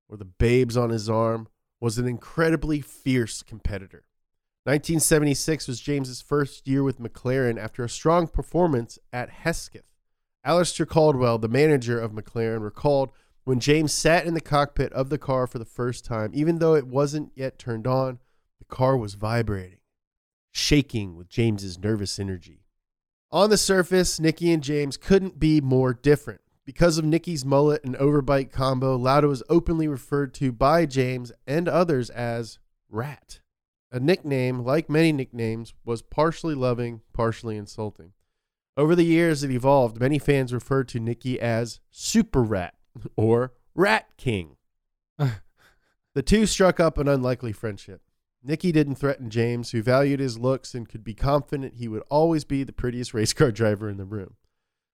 [0.09, 1.47] or the babes on his arm,
[1.81, 4.03] was an incredibly fierce competitor.
[4.71, 9.97] 1976 was James's first year with McLaren after a strong performance at Hesketh.
[10.45, 13.11] Alastair Caldwell, the manager of McLaren, recalled
[13.43, 16.77] when James sat in the cockpit of the car for the first time, even though
[16.77, 18.21] it wasn't yet turned on,
[18.61, 19.81] the car was vibrating,
[20.53, 22.63] shaking with James's nervous energy.
[23.33, 26.43] On the surface, Niki and James couldn't be more different.
[26.65, 31.67] Because of Niki's mullet and overbite combo, Lauda was openly referred to by James and
[31.67, 33.41] others as Rat.
[33.93, 38.13] A nickname, like many nicknames, was partially loving, partially insulting.
[38.77, 42.75] Over the years it evolved, many fans referred to Niki as Super Rat
[43.17, 44.57] or Rat King.
[45.19, 48.03] the two struck up an unlikely friendship.
[48.47, 52.45] Niki didn't threaten James, who valued his looks and could be confident he would always
[52.45, 54.37] be the prettiest race car driver in the room.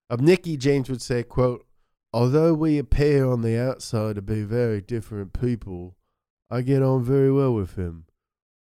[0.09, 1.67] Of Niki, James would say, quote,
[2.13, 5.97] Although we appear on the outside to be very different people,
[6.51, 8.07] I get on very well with him.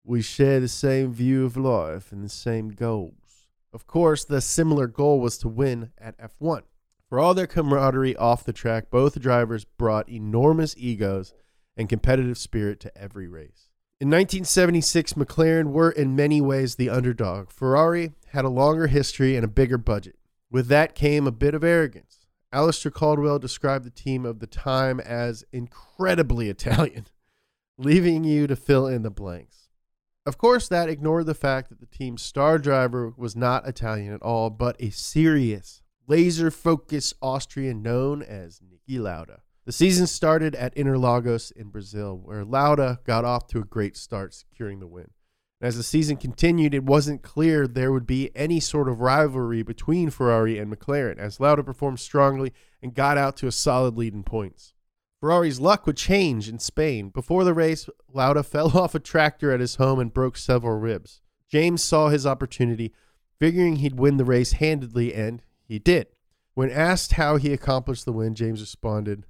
[0.05, 3.49] We share the same view of life and the same goals.
[3.73, 6.63] Of course, the similar goal was to win at F1.
[7.09, 11.35] For all their camaraderie off the track, both drivers brought enormous egos
[11.77, 13.69] and competitive spirit to every race.
[14.01, 17.51] In 1976, McLaren were in many ways the underdog.
[17.51, 20.17] Ferrari had a longer history and a bigger budget.
[20.51, 22.27] With that came a bit of arrogance.
[22.53, 27.07] Alastair Caldwell described the team of the time as incredibly Italian,
[27.79, 29.60] leaving you to fill in the blanks.
[30.27, 34.23] Of course, that ignored the fact that the team's star driver was not Italian at
[34.23, 39.41] all, but a serious, laser focused Austrian known as Niki Lauda.
[39.65, 44.35] The season started at Interlagos in Brazil, where Lauda got off to a great start,
[44.35, 45.11] securing the win.
[45.63, 50.11] As the season continued, it wasn't clear there would be any sort of rivalry between
[50.11, 52.53] Ferrari and McLaren, as Lauda performed strongly
[52.83, 54.75] and got out to a solid lead in points.
[55.21, 57.11] Ferrari's luck would change in Spain.
[57.11, 61.21] Before the race, Lauda fell off a tractor at his home and broke several ribs.
[61.51, 62.95] James saw his opportunity,
[63.39, 66.07] figuring he'd win the race handedly, and he did.
[66.55, 69.27] When asked how he accomplished the win, James responded,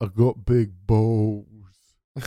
[0.00, 1.46] I got big balls.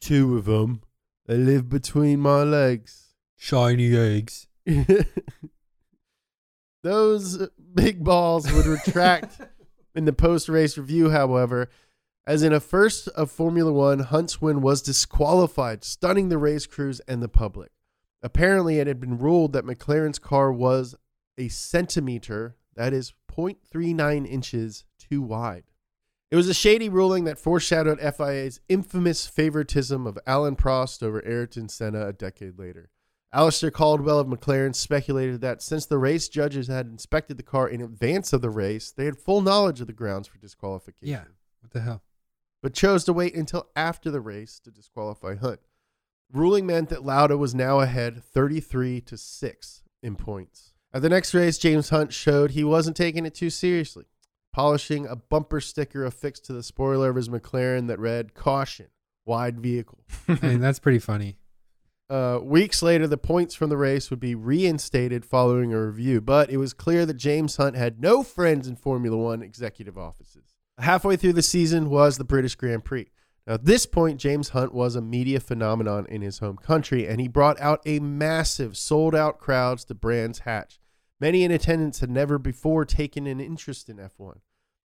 [0.00, 0.82] Two of them.
[1.26, 3.14] They live between my legs.
[3.36, 4.46] Shiny eggs.
[6.82, 9.40] Those big balls would retract
[9.96, 11.68] in the post race review, however,
[12.26, 17.00] as in a first of Formula One, Hunt's win was disqualified, stunning the race crews
[17.08, 17.70] and the public.
[18.22, 20.94] Apparently, it had been ruled that McLaren's car was
[21.38, 25.64] a centimeter, that is 0.39 inches, too wide.
[26.30, 31.68] It was a shady ruling that foreshadowed FIA's infamous favoritism of Alain Prost over Ayrton
[31.68, 32.90] Senna a decade later.
[33.36, 37.82] Alastair Caldwell of McLaren speculated that since the race judges had inspected the car in
[37.82, 41.06] advance of the race, they had full knowledge of the grounds for disqualification.
[41.06, 41.24] Yeah.
[41.60, 42.02] What the hell?
[42.62, 45.60] But chose to wait until after the race to disqualify Hunt.
[46.32, 50.72] Ruling meant that Lauda was now ahead 33 to 6 in points.
[50.94, 54.06] At the next race, James Hunt showed he wasn't taking it too seriously,
[54.50, 58.86] polishing a bumper sticker affixed to the spoiler of his McLaren that read, Caution,
[59.26, 59.98] wide vehicle.
[60.28, 61.36] I mean, that's pretty funny.
[62.08, 66.50] Uh, weeks later, the points from the race would be reinstated following a review, but
[66.50, 70.54] it was clear that James Hunt had no friends in Formula One executive offices.
[70.78, 73.10] Halfway through the season was the British Grand Prix.
[73.46, 77.20] Now, at this point, James Hunt was a media phenomenon in his home country, and
[77.20, 80.78] he brought out a massive sold out crowds to Brands Hatch,
[81.18, 84.40] Many in attendance had never before taken an interest in F1.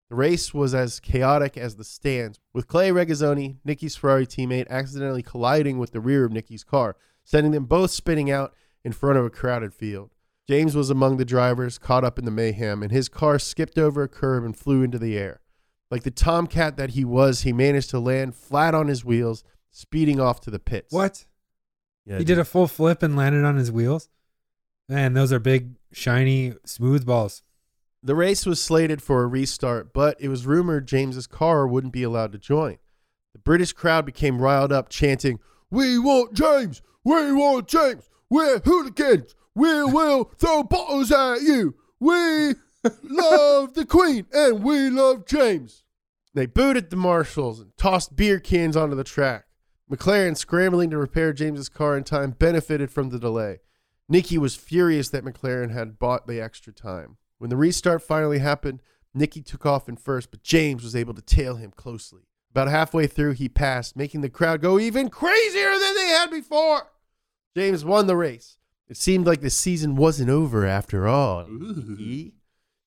[0.09, 5.23] The race was as chaotic as the stands, with Clay Regazzoni, Niki's Ferrari teammate, accidentally
[5.23, 8.53] colliding with the rear of Niki's car, sending them both spinning out
[8.83, 10.11] in front of a crowded field.
[10.47, 14.03] James was among the drivers caught up in the mayhem, and his car skipped over
[14.03, 15.39] a curb and flew into the air.
[15.89, 20.19] Like the tomcat that he was, he managed to land flat on his wheels, speeding
[20.19, 20.93] off to the pits.
[20.93, 21.25] What?
[22.05, 24.09] Yeah, he did a full flip and landed on his wheels.
[24.89, 27.43] Man, those are big, shiny, smooth balls.
[28.03, 32.03] The race was slated for a restart, but it was rumored James's car wouldn't be
[32.03, 32.77] allowed to join.
[33.33, 36.81] The British crowd became riled up, chanting, "We want James!
[37.03, 38.09] We want James!
[38.29, 39.35] We're hooligans!
[39.55, 41.75] We will throw bottles at you!
[41.99, 42.55] We
[43.03, 45.83] love the Queen and we love James!"
[46.33, 49.45] They booted the marshals and tossed beer cans onto the track.
[49.91, 53.59] McLaren, scrambling to repair James's car in time, benefited from the delay.
[54.09, 57.17] Niki was furious that McLaren had bought the extra time.
[57.37, 58.81] When the restart finally happened,
[59.17, 62.21] Niki took off in first, but James was able to tail him closely.
[62.51, 65.71] About halfway through, he passed, making the crowd go even crazier
[66.11, 66.91] had before.
[67.55, 68.57] James won the race.
[68.87, 71.47] It seemed like the season wasn't over after all.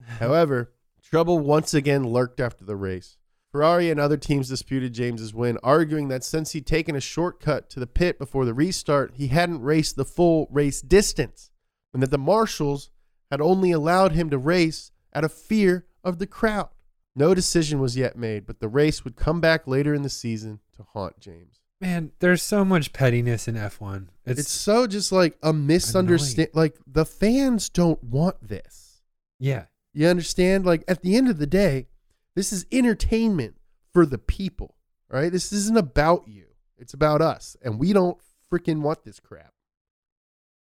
[0.18, 0.72] However,
[1.03, 3.16] trouble once again lurked after the race.
[3.53, 7.79] Ferrari and other teams disputed James's win, arguing that since he'd taken a shortcut to
[7.79, 11.51] the pit before the restart, he hadn't raced the full race distance,
[11.93, 12.91] and that the marshals
[13.31, 16.70] had only allowed him to race out of fear of the crowd.
[17.14, 20.59] No decision was yet made, but the race would come back later in the season
[20.77, 21.61] to haunt James.
[21.81, 24.09] Man, there's so much pettiness in F1.
[24.25, 26.51] It's, It's, so just like a misunderstand.
[26.55, 29.03] Like the fans don't want this.
[29.39, 29.66] yeah.
[29.97, 30.66] You understand?
[30.66, 31.87] Like at the end of the day,
[32.35, 33.55] this is entertainment
[33.93, 34.75] for the people,
[35.09, 35.31] right?
[35.31, 36.47] This isn't about you.
[36.77, 38.18] It's about us, and we don't
[38.53, 39.53] freaking want this crap.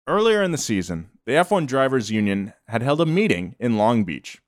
[0.06, 4.40] Earlier in the season, the F1 Drivers Union had held a meeting in Long Beach,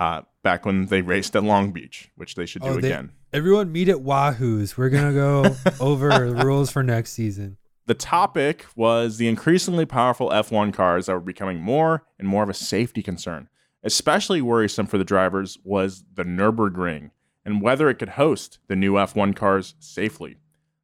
[0.00, 3.12] uh, back when they raced at Long Beach, which they should do Oh, they- again.
[3.32, 4.76] Everyone meet at Wahoo's.
[4.76, 7.58] We're gonna go over the rules for next season.
[7.86, 12.48] The topic was the increasingly powerful F1 cars that were becoming more and more of
[12.48, 13.48] a safety concern.
[13.84, 17.10] Especially worrisome for the drivers was the Nürburgring
[17.44, 20.34] and whether it could host the new F1 cars safely.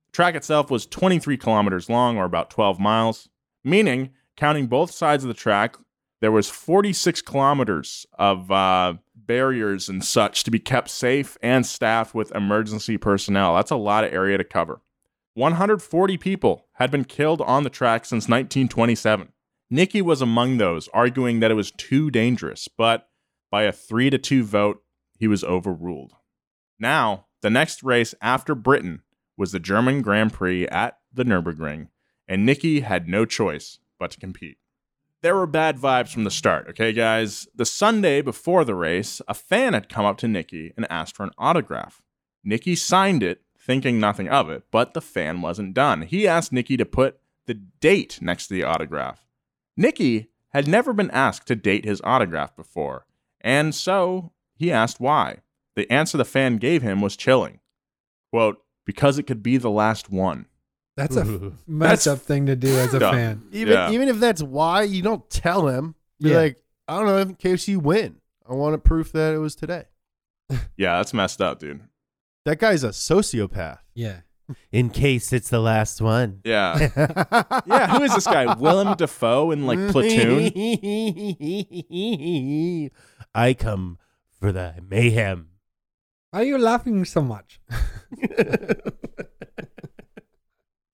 [0.07, 3.29] The track itself was 23 kilometers long, or about 12 miles,
[3.63, 5.77] meaning, counting both sides of the track,
[6.21, 8.95] there was 46 kilometers of uh,
[9.27, 13.55] barriers and such to be kept safe and staffed with emergency personnel.
[13.55, 14.81] That's a lot of area to cover.
[15.35, 19.33] 140 people had been killed on the track since 1927.
[19.73, 23.09] Niki was among those, arguing that it was too dangerous, but
[23.51, 24.83] by a 3 to 2 vote,
[25.19, 26.13] he was overruled.
[26.79, 29.03] Now, the next race after Britain
[29.37, 31.89] was the German Grand Prix at the Nürburgring,
[32.29, 34.59] and Niki had no choice but to compete.
[35.27, 37.49] There were bad vibes from the start, okay, guys?
[37.53, 41.25] The Sunday before the race, a fan had come up to Niki and asked for
[41.25, 42.01] an autograph.
[42.47, 46.03] Niki signed it, thinking nothing of it, but the fan wasn't done.
[46.03, 49.27] He asked Niki to put the date next to the autograph.
[49.77, 53.05] Niki had never been asked to date his autograph before,
[53.41, 55.39] and so he asked why.
[55.75, 57.59] The answer the fan gave him was chilling.
[58.31, 60.47] Quote, because it could be the last one.
[60.97, 61.55] That's a Ooh.
[61.67, 63.15] messed That's up thing to do as a dumb.
[63.15, 63.43] fan.
[63.53, 63.91] Even Yeah.
[63.91, 65.95] even if that's why, you don't tell him.
[66.21, 66.37] Be Yeah.
[66.39, 68.17] like, I don't know, in case you win.
[68.49, 69.85] I want to proof that it was today.
[70.77, 71.81] Yeah, that's messed up, dude.
[72.45, 73.79] That guy's a sociopath.
[73.95, 74.21] Yeah.
[74.71, 76.41] In case it's the last one.
[76.45, 76.79] Yeah.
[77.67, 78.55] yeah, who is this guy?
[78.55, 80.53] Willem Dafoe in like Platoon?
[83.35, 83.99] I come
[84.39, 85.49] for the mayhem.
[86.31, 87.59] Why are you laughing so much?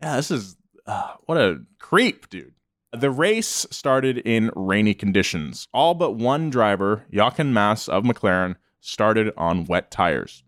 [0.02, 2.54] Yeah, this is uh, what a creep, dude.
[2.92, 5.66] The race started in rainy conditions.
[5.72, 10.42] All but one driver, Jochen Mass of McLaren, started on wet tires.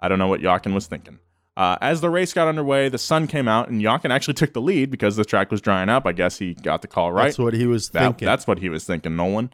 [0.00, 1.18] I don't know what Jochen was thinking.
[1.56, 4.60] Uh, as the race got underway, the sun came out, and Jochen actually took the
[4.60, 6.06] lead because the track was drying up.
[6.06, 7.24] I guess he got the call right.
[7.26, 8.26] That's what he was That- thinking.
[8.26, 9.52] that's what he was thinking, Nolan.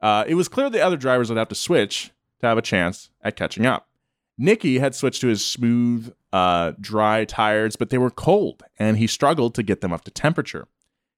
[0.00, 3.10] Uh, it was clear the other drivers would have to switch to have a chance
[3.22, 3.88] at catching up.
[4.40, 9.06] Niki had switched to his smooth, uh, dry tires, but they were cold, and he
[9.06, 10.66] struggled to get them up to temperature.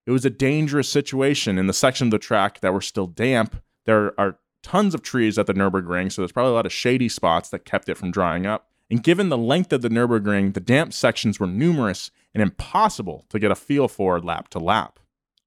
[0.07, 3.63] It was a dangerous situation in the section of the track that were still damp.
[3.85, 7.09] There are tons of trees at the Nürburgring, so there's probably a lot of shady
[7.09, 8.69] spots that kept it from drying up.
[8.91, 13.39] And given the length of the Nürburgring, the damp sections were numerous and impossible to
[13.39, 14.99] get a feel for lap to lap.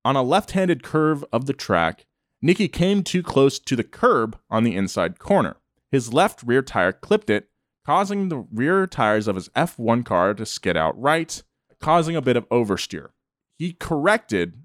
[0.06, 2.06] On a left handed curve of the track,
[2.44, 5.58] Niki came too close to the curb on the inside corner.
[5.92, 7.50] His left rear tire clipped it,
[7.86, 11.42] causing the rear tires of his F1 car to skid out right,
[11.80, 13.10] causing a bit of oversteer.
[13.58, 14.56] He corrected,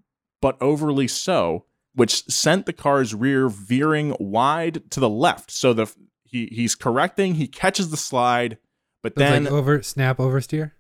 [0.41, 5.51] but overly so, which sent the car's rear veering wide to the left.
[5.51, 5.93] So the
[6.25, 8.59] he he's correcting, he catches the slide,
[9.03, 10.73] but So then like over snap oversteer.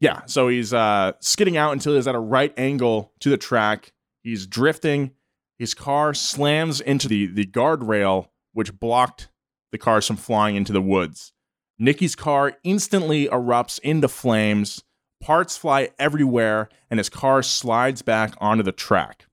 [0.00, 3.92] yeah, so he's uh, skidding out until he's at a right angle to the track.
[4.22, 5.12] He's drifting.
[5.58, 9.28] His car slams into the, the guardrail, which blocked
[9.74, 11.32] the cars from flying into the woods.
[11.80, 14.84] Niki's car instantly erupts into flames.
[15.20, 19.26] Parts fly everywhere, and his car slides back onto the track.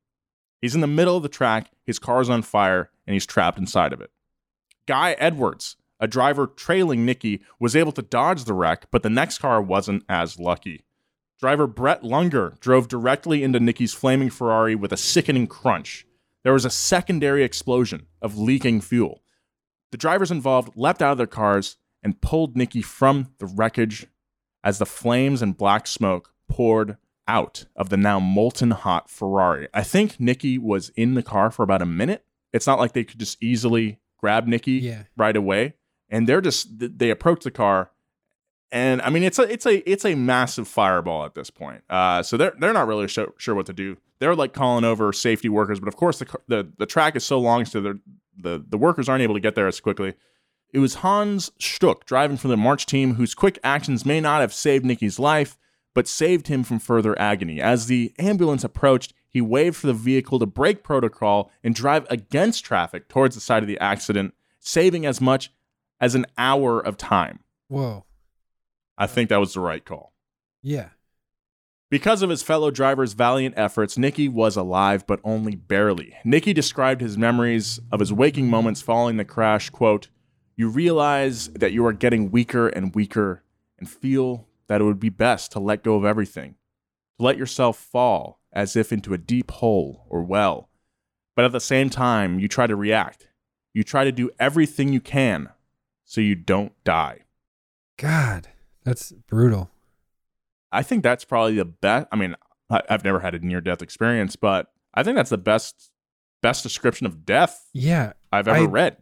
[0.59, 3.93] He's in the middle of the track, his car's on fire, and he's trapped inside
[3.93, 4.09] of it.
[4.87, 9.37] Guy Edwards, a driver trailing Niki, was able to dodge the wreck, but the next
[9.37, 10.85] car wasn't as lucky.
[11.39, 16.07] Driver Brett Lunger drove directly into Niki's flaming Ferrari with a sickening crunch.
[16.43, 19.21] There was a secondary explosion of leaking fuel.
[19.91, 24.07] The drivers involved leapt out of their cars and pulled Niki from the wreckage
[24.63, 29.67] as the flames and black smoke poured out of the now molten hot Ferrari.
[29.73, 32.25] I think Niki was in the car for about a minute.
[32.53, 35.03] It's not like they could just easily grab Niki Yeah.
[35.17, 35.75] right away.
[36.09, 36.67] And they're just
[36.97, 37.91] they approach the car
[38.71, 41.83] and I mean it's a it's a it's a massive fireball at this point.
[41.89, 43.97] Uh, so they're they're not really sure, sure what to do.
[44.19, 47.39] They're like calling over safety workers, but of course the the the track is so
[47.39, 47.99] long, so the
[48.41, 50.13] the the workers aren't able to get there as quickly.
[50.73, 54.53] It was Hans Stuck driving for the March team, whose quick actions may not have
[54.53, 55.57] saved Niki's life,
[55.93, 57.59] but saved him from further agony.
[57.59, 62.63] As the ambulance approached, he waved for the vehicle to break protocol and drive against
[62.63, 65.51] traffic towards the site of the accident, saving as much
[65.99, 67.39] as an hour of time.
[67.67, 68.05] Whoa.
[68.97, 70.13] I think that was the right call.
[70.61, 70.89] Yeah.
[71.91, 76.15] Because of his fellow driver's valiant efforts, Niki was alive, but only barely.
[76.25, 80.07] Niki described his memories of his waking moments following the crash, quote,
[80.55, 83.43] You realize that you are getting weaker and weaker
[83.77, 86.55] and feel that it would be best to let go of everything,
[87.19, 90.69] to let yourself fall as if into a deep hole or well.
[91.35, 93.27] But at the same time, you try to react.
[93.73, 95.49] You try to do everything you can
[96.05, 97.25] so you don't die.
[97.97, 98.47] God,
[98.85, 99.70] that's brutal.
[100.72, 102.07] I think that's probably the best.
[102.11, 102.36] I mean,
[102.69, 105.91] I, I've never had a near death experience, but I think that's the best
[106.41, 108.13] best description of death Yeah.
[108.32, 108.97] I've ever I- read.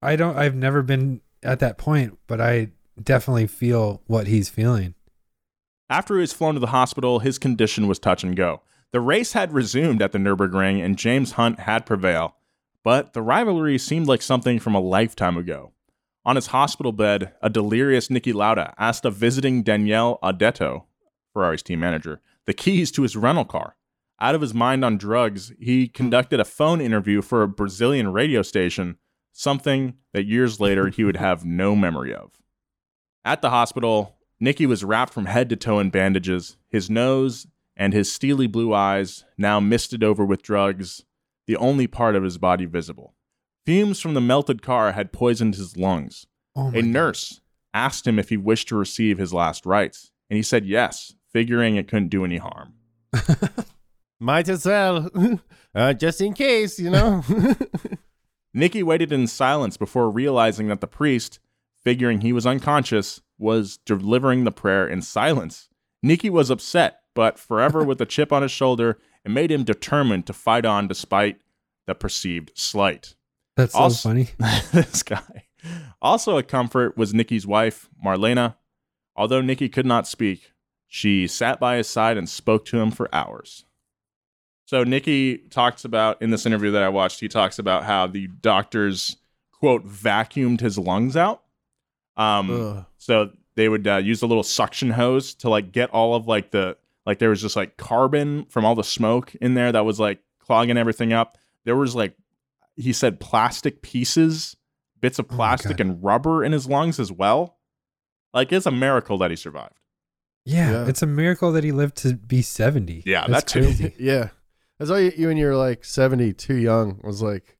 [0.00, 2.68] I don't I've never been at that point, but I
[3.02, 4.94] definitely feel what he's feeling.
[5.90, 8.62] After he was flown to the hospital, his condition was touch and go.
[8.92, 12.32] The race had resumed at the Nürburgring, and James Hunt had prevailed,
[12.84, 15.72] but the rivalry seemed like something from a lifetime ago.
[16.24, 20.84] On his hospital bed, a delirious Niki Lauda asked a visiting Daniele Audetto,
[21.38, 23.76] Ferrari's team manager, the keys to his rental car.
[24.20, 28.42] Out of his mind on drugs, he conducted a phone interview for a Brazilian radio
[28.42, 28.96] station,
[29.32, 32.32] something that years later he would have no memory of.
[33.24, 37.92] At the hospital, Niki was wrapped from head to toe in bandages, his nose and
[37.92, 41.04] his steely blue eyes now misted over with drugs,
[41.46, 43.14] the only part of his body visible.
[43.64, 46.26] Fumes from the melted car had poisoned his lungs.
[46.56, 47.40] Oh a nurse
[47.72, 51.76] asked him if he wished to receive his last rites, and he said yes, figuring
[51.76, 52.74] it couldn't do any harm.
[54.20, 55.08] Might as well,
[55.74, 57.22] uh, just in case, you know.
[58.56, 61.38] Niki waited in silence before realizing that the priest,
[61.84, 65.68] figuring he was unconscious, was delivering the prayer in silence.
[66.04, 70.26] Niki was upset, but forever with a chip on his shoulder, it made him determined
[70.26, 71.40] to fight on despite
[71.86, 73.14] the perceived slight.
[73.56, 74.28] That's so Also- funny.
[74.72, 75.44] this guy.
[76.00, 78.54] Also, a comfort was Niki's wife, Marlena.
[79.16, 80.52] Although Niki could not speak,
[80.88, 83.64] she sat by his side and spoke to him for hours.
[84.64, 88.26] So, Niki talks about in this interview that I watched, he talks about how the
[88.26, 89.16] doctors,
[89.52, 91.42] quote, vacuumed his lungs out.
[92.16, 96.26] Um, so they would uh, use a little suction hose to like get all of
[96.26, 96.76] like the,
[97.06, 100.18] like there was just like carbon from all the smoke in there that was like
[100.40, 101.38] clogging everything up.
[101.64, 102.14] There was like
[102.76, 104.56] he said plastic pieces,
[105.00, 105.86] bits of Oh plastic God.
[105.86, 107.56] and rubber in his lungs as well.
[108.34, 109.74] Like it's a miracle that he survived.
[110.48, 110.88] Yeah, Yeah.
[110.88, 113.02] it's a miracle that he lived to be 70.
[113.04, 113.60] Yeah, That's that too.
[113.64, 113.94] crazy.
[113.98, 114.28] yeah.
[114.78, 117.56] That's why you, you when you're like 70, too young, was like,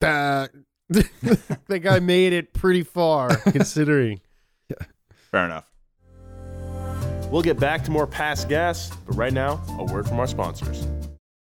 [0.00, 0.50] that.
[0.88, 4.20] that guy made it pretty far, considering.
[4.68, 4.86] Yeah.
[5.30, 5.66] Fair enough.
[7.30, 10.86] We'll get back to more past gas, but right now, a word from our sponsors.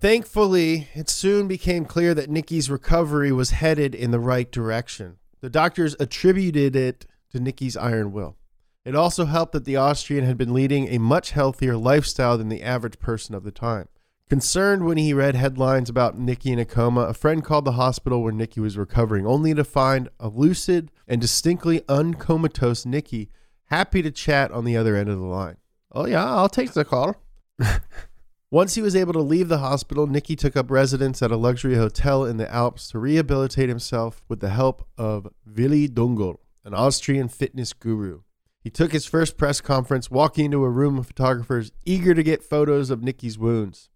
[0.00, 5.18] Thankfully, it soon became clear that Niki's recovery was headed in the right direction.
[5.42, 8.36] The doctors attributed it to Niki's iron will.
[8.82, 12.62] It also helped that the Austrian had been leading a much healthier lifestyle than the
[12.62, 13.88] average person of the time.
[14.30, 18.22] Concerned when he read headlines about Niki in a coma, a friend called the hospital
[18.22, 23.28] where Niki was recovering, only to find a lucid and distinctly uncomatose Niki
[23.66, 25.58] happy to chat on the other end of the line.
[25.92, 27.16] Oh, yeah, I'll take the call.
[28.52, 31.76] Once he was able to leave the hospital, Niki took up residence at a luxury
[31.76, 37.28] hotel in the Alps to rehabilitate himself with the help of Willi Dungl, an Austrian
[37.28, 38.22] fitness guru.
[38.60, 42.42] He took his first press conference walking into a room of photographers eager to get
[42.42, 43.88] photos of Niki's wounds.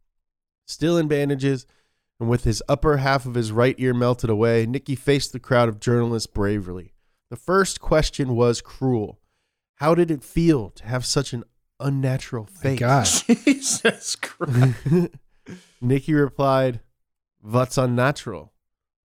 [0.67, 1.67] Still in bandages
[2.21, 5.69] and with his upper half of his right ear melted away, Niki faced the crowd
[5.69, 6.93] of journalists bravely.
[7.29, 9.19] The first question was cruel.
[9.79, 11.43] How did it feel to have such an
[11.81, 12.79] unnatural face?
[12.79, 13.23] gosh.
[13.45, 14.75] Jesus Christ.
[15.83, 16.81] Niki replied,
[17.41, 18.53] What's unnatural?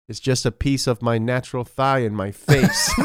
[0.07, 2.89] It's just a piece of my natural thigh in my face.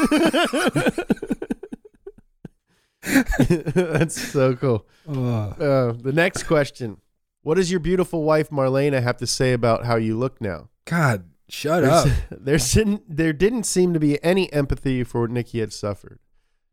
[3.03, 4.87] That's so cool.
[5.07, 6.97] Uh, the next question
[7.43, 10.69] What does your beautiful wife, Marlena, have to say about how you look now?
[10.85, 12.11] God, shut There's- up.
[12.31, 16.19] There didn't, there didn't seem to be any empathy for what Niki had suffered.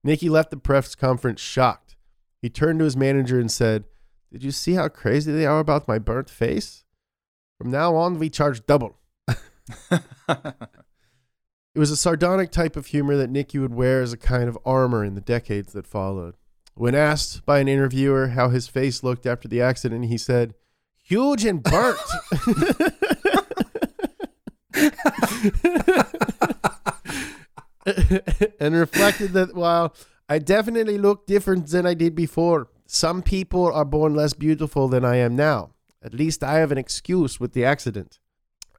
[0.07, 1.92] Niki left the press conference shocked.
[2.43, 3.85] He turned to his manager and said,
[4.31, 6.85] Did you see how crazy they are about my burnt face?
[7.57, 8.99] From now on, we charge double.
[11.75, 14.59] It was a sardonic type of humor that Niki would wear as a kind of
[14.65, 16.35] armor in the decades that followed.
[16.75, 20.53] When asked by an interviewer how his face looked after the accident, he said,
[21.03, 21.99] Huge and burnt.
[28.61, 29.95] and reflected that while
[30.29, 35.03] I definitely look different than I did before, some people are born less beautiful than
[35.03, 35.71] I am now.
[36.03, 38.19] At least I have an excuse with the accident.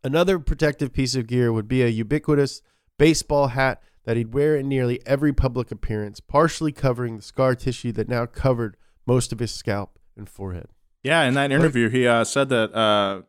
[0.04, 2.62] Another protective piece of gear would be a ubiquitous
[3.00, 7.91] baseball hat that he'd wear in nearly every public appearance, partially covering the scar tissue
[7.94, 8.78] that now covered
[9.08, 10.68] most of his scalp and forehead.
[11.02, 13.24] Yeah, in that interview, he uh, said that uh,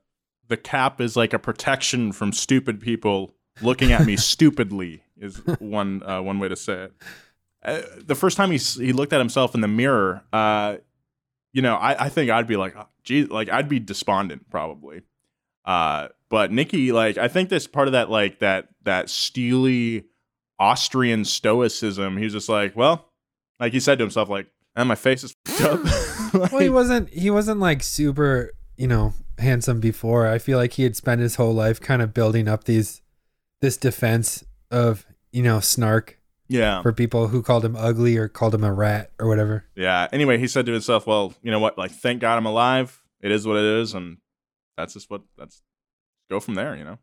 [0.49, 5.03] the cap is like a protection from stupid people looking at me stupidly.
[5.17, 6.93] Is one uh, one way to say it.
[7.65, 10.77] Uh, the first time he he looked at himself in the mirror, uh,
[11.53, 15.03] you know, I, I think I'd be like, oh, geez, like I'd be despondent probably.
[15.65, 20.05] Uh, but Niki, like, I think that's part of that, like that that steely
[20.59, 22.17] Austrian stoicism.
[22.17, 23.11] He's just like, well,
[23.61, 25.81] like he said to himself, like, and my face is up.
[26.53, 27.09] well, he wasn't.
[27.11, 30.27] He wasn't like super, you know, handsome before.
[30.27, 33.01] I feel like he had spent his whole life kind of building up these,
[33.61, 36.19] this defense of you know snark
[36.55, 36.83] Yeah.
[36.83, 39.65] for people who called him ugly or called him a rat or whatever.
[39.75, 40.09] Yeah.
[40.13, 41.77] Anyway, he said to himself, "Well, you know what?
[41.77, 43.03] Like, thank God I'm alive.
[43.21, 44.19] It is what it is, and
[44.77, 45.23] that's just what.
[45.37, 45.63] That's
[46.31, 46.77] go from there.
[46.77, 46.99] You know."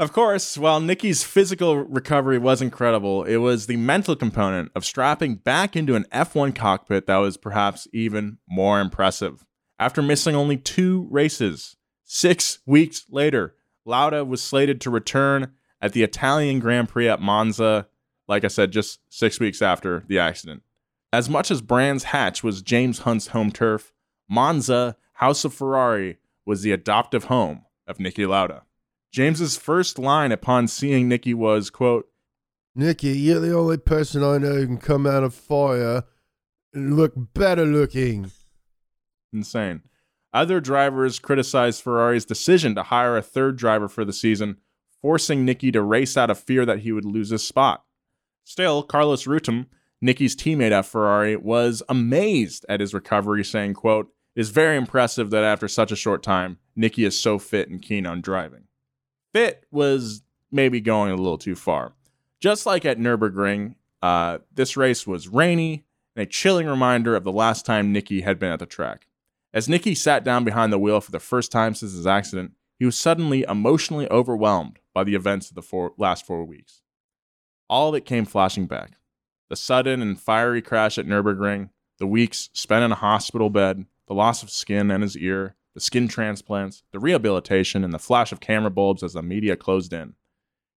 [0.00, 5.36] Of course, while Niki's physical recovery was incredible, it was the mental component of strapping
[5.36, 9.46] back into an F1 cockpit that was perhaps even more impressive.
[9.78, 16.02] After missing only two races, six weeks later, Lauda was slated to return at the
[16.02, 17.86] Italian Grand Prix at Monza,
[18.28, 20.62] like I said, just six weeks after the accident.
[21.12, 23.92] As much as Brands Hatch was James Hunt's home turf,
[24.28, 28.62] Monza, House of Ferrari, was the adoptive home of Niki Lauda.
[29.12, 32.08] James's first line upon seeing Niki was, quote,
[32.76, 36.02] Niki, you're the only person I know who can come out of fire
[36.72, 38.32] and look better looking.
[39.32, 39.82] insane.
[40.32, 44.56] Other drivers criticized Ferrari's decision to hire a third driver for the season,
[45.00, 47.83] forcing Niki to race out of fear that he would lose his spot.
[48.44, 49.66] Still, Carlos Reutemann,
[50.04, 55.30] Niki's teammate at Ferrari, was amazed at his recovery, saying, quote, It is very impressive
[55.30, 58.64] that after such a short time, Niki is so fit and keen on driving.
[59.32, 60.22] Fit was
[60.52, 61.94] maybe going a little too far.
[62.40, 67.32] Just like at Nürburgring, uh, this race was rainy and a chilling reminder of the
[67.32, 69.06] last time Niki had been at the track.
[69.52, 72.84] As Niki sat down behind the wheel for the first time since his accident, he
[72.84, 76.82] was suddenly emotionally overwhelmed by the events of the four, last four weeks.
[77.68, 78.98] All of it came flashing back
[79.48, 84.14] the sudden and fiery crash at Nürburgring, the weeks spent in a hospital bed, the
[84.14, 88.40] loss of skin and his ear, the skin transplants, the rehabilitation, and the flash of
[88.40, 90.14] camera bulbs as the media closed in.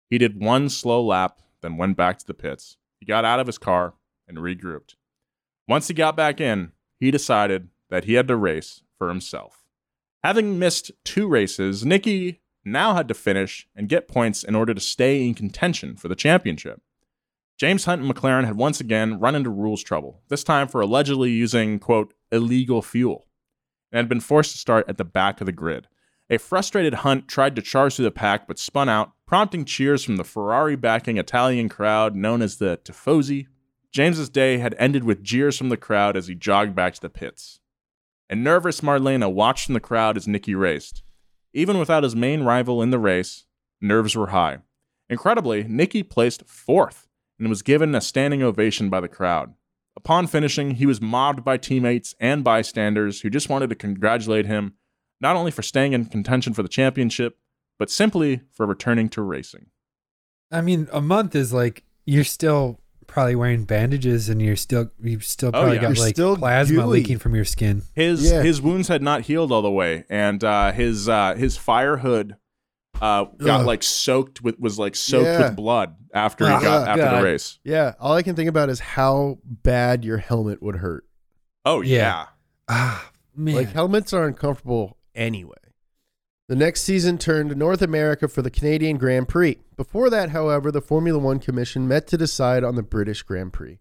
[0.09, 2.77] He did one slow lap, then went back to the pits.
[2.99, 3.93] He got out of his car
[4.27, 4.95] and regrouped.
[5.67, 9.63] Once he got back in, he decided that he had to race for himself.
[10.23, 12.37] Having missed two races, Niki
[12.71, 16.15] now had to finish and get points in order to stay in contention for the
[16.15, 16.81] championship.
[17.57, 21.31] James Hunt and McLaren had once again run into rules trouble, this time for allegedly
[21.31, 23.25] using, quote, illegal fuel,
[23.91, 25.87] and had been forced to start at the back of the grid.
[26.29, 30.17] A frustrated Hunt tried to charge through the pack but spun out, prompting cheers from
[30.17, 33.47] the Ferrari backing Italian crowd known as the Tifosi.
[33.91, 37.09] James's day had ended with jeers from the crowd as he jogged back to the
[37.09, 37.59] pits.
[38.29, 41.01] And nervous Marlena watched from the crowd as Niki raced.
[41.57, 43.45] Even without his main rival in the race,
[43.81, 44.59] nerves were high.
[45.09, 47.07] Incredibly, Niki placed fourth
[47.39, 49.55] and was given a standing ovation by the crowd.
[49.95, 54.75] Upon finishing, he was mobbed by teammates and bystanders who just wanted to congratulate him
[55.19, 57.39] not only for staying in contention for the championship,
[57.79, 59.71] but simply for returning to racing.
[60.51, 65.23] I mean, a month is like you're still probably wearing bandages and you're still you've
[65.25, 65.81] still Oh, probably yeah.
[65.81, 66.85] got You're like still plasma gooey.
[66.99, 67.81] leaking from your skin.
[67.95, 68.43] His Yeah.
[68.43, 72.35] his wounds had not healed all the way, and uh, his uh, his fire hood
[73.01, 73.65] uh, got Ugh.
[73.67, 75.47] like soaked with was like soaked Yeah.
[75.47, 77.19] with blood after he got after God.
[77.19, 77.59] the race.
[77.63, 81.05] Yeah, all I can think about is how bad your helmet would hurt.
[81.65, 81.95] Oh Yeah.
[81.97, 82.25] yeah.
[82.69, 83.55] Ah, man.
[83.55, 85.53] Like helmets are uncomfortable anyway.
[86.47, 89.57] The next season turned to North America for the Canadian Grand Prix.
[89.75, 93.79] Before that, however, the Formula One Commission met to decide on the British Grand Prix.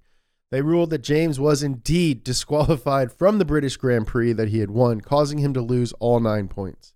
[0.51, 4.71] They ruled that James was indeed disqualified from the British Grand Prix that he had
[4.71, 6.93] won, causing him to lose all nine points.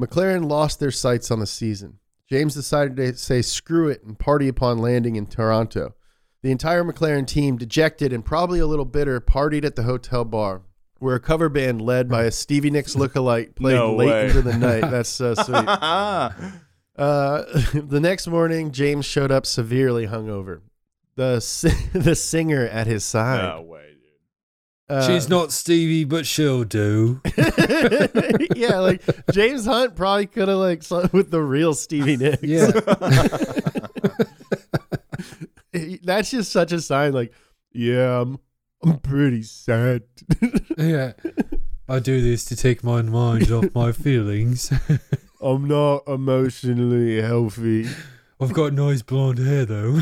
[0.00, 2.00] McLaren lost their sights on the season.
[2.28, 5.94] James decided to say screw it and party upon landing in Toronto.
[6.42, 10.62] The entire McLaren team, dejected and probably a little bitter, partied at the hotel bar,
[11.02, 14.26] where a cover band led by a Stevie Nicks lookalike played No late way.
[14.28, 14.82] into the night.
[14.90, 15.54] That's so sweet.
[15.66, 16.38] Uh,
[17.74, 20.60] the next morning, James showed up severely hungover.
[21.16, 23.42] The si- the singer at his side.
[23.42, 23.94] no way,
[24.88, 24.96] dude.
[24.96, 27.20] uh, She's not Stevie, but she'll do.
[28.56, 32.42] yeah, like James Hunt probably could have like slept with the real Stevie Nicks.
[32.42, 32.70] Yeah.
[36.02, 37.12] That's just such a sign.
[37.12, 37.32] Like,
[37.72, 38.38] yeah, I'm
[38.84, 40.02] I'm pretty sad.
[40.76, 41.12] yeah.
[41.88, 44.72] I do this to take my mind off my feelings.
[45.42, 47.86] I'm not emotionally healthy.
[48.40, 50.00] I've got nice blonde hair though.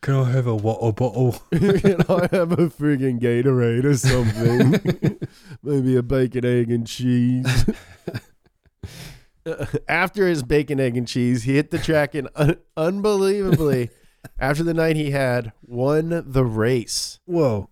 [0.00, 1.32] Can I have a water bottle?
[1.52, 5.18] Can I have a friggin' Gatorade or something?
[5.62, 7.66] Maybe a bacon, egg, and cheese.
[9.86, 13.90] after his bacon, egg, and cheese, he hit the track and un- unbelievably,
[14.38, 17.20] after the night he had, won the race.
[17.26, 17.68] Whoa.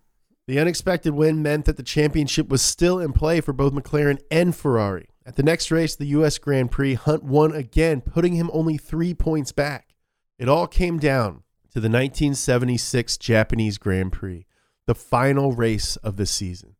[0.46, 4.54] The unexpected win meant that the championship was still in play for both McLaren and
[4.54, 5.08] Ferrari.
[5.24, 6.38] At the next race, the U.S.
[6.38, 9.96] Grand Prix, Hunt won again, putting him only three points back.
[10.38, 11.42] It all came down
[11.72, 14.46] to the 1976 Japanese Grand Prix,
[14.86, 16.76] the final race of the season.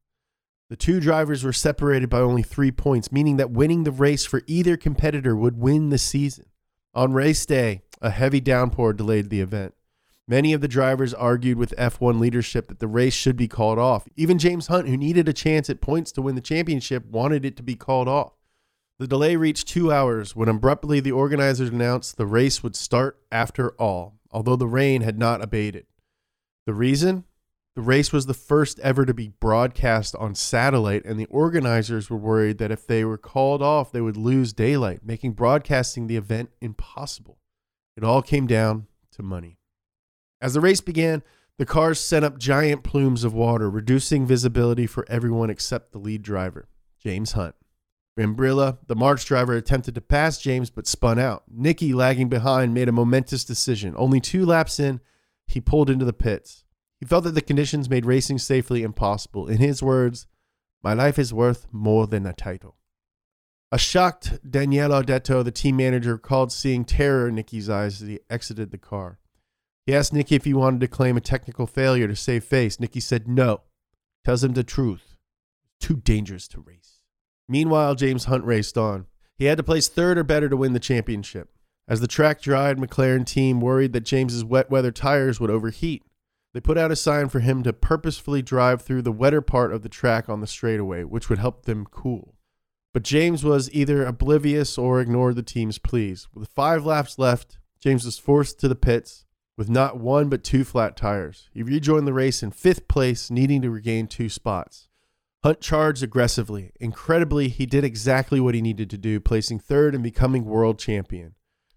[0.69, 4.43] The two drivers were separated by only three points, meaning that winning the race for
[4.47, 6.47] either competitor would win the season.
[6.95, 9.75] On race day, a heavy downpour delayed the event.
[10.29, 14.09] Many of the drivers argued with F1 leadership that the race should be called off.
[14.17, 17.57] Even James Hunt, who needed a chance at points to win the championship, wanted it
[17.59, 18.33] to be called off.
[18.99, 23.71] The delay reached two hours when abruptly the organizers announced the race would start after
[23.81, 25.87] all, although the rain had not abated.
[26.65, 27.25] The reason?
[27.77, 32.17] The race was the first ever to be broadcast on satellite, and the organizers were
[32.17, 36.51] worried that if they were called off, they would lose daylight, making broadcasting the event
[36.61, 37.39] impossible.
[37.97, 39.59] It all came down to money.
[40.41, 41.23] As the race began,
[41.59, 46.23] the cars sent up giant plumes of water, reducing visibility for everyone except the lead
[46.23, 46.69] driver,
[46.99, 47.55] James Hunt.
[48.19, 51.45] Brambilla, the March driver, attempted to pass James but spun out.
[51.55, 53.95] Niki, lagging behind, made a momentous decision.
[53.97, 55.01] Only two laps in,
[55.47, 56.65] he pulled into the pits.
[56.99, 59.49] He felt that the conditions made racing safely impossible.
[59.49, 60.27] In his words,
[60.83, 62.77] my life is worth more than a title.
[63.71, 68.21] A shocked Daniele Audetto, the team manager, called seeing terror in Niki's eyes as he
[68.31, 69.19] exited the car.
[69.87, 72.79] He asked Niki if he wanted to claim a technical failure to save face.
[72.79, 73.63] Niki said no.
[74.25, 75.17] Tells him the truth.
[75.81, 77.03] Too dangerous to race.
[77.49, 79.07] Meanwhile, James Hunt raced on.
[79.37, 81.51] He had to place third or better to win the championship.
[81.87, 86.03] As the track dried, McLaren team worried that James's wet weather tires would overheat.
[86.53, 89.83] They put out a sign for him to purposefully drive through the wetter part of
[89.83, 92.35] the track on the straightaway, which would help them cool.
[92.93, 96.27] But James was either oblivious or ignored the team's pleas.
[96.35, 99.26] With five laps left, James was forced to the pits
[99.57, 101.49] with not one but two flat tires.
[101.53, 104.89] He rejoined the race in fifth place, needing to regain two spots.
[105.43, 106.73] Hunt charged aggressively.
[106.81, 111.35] Incredibly, he did exactly what he needed to do, placing third and becoming world champion.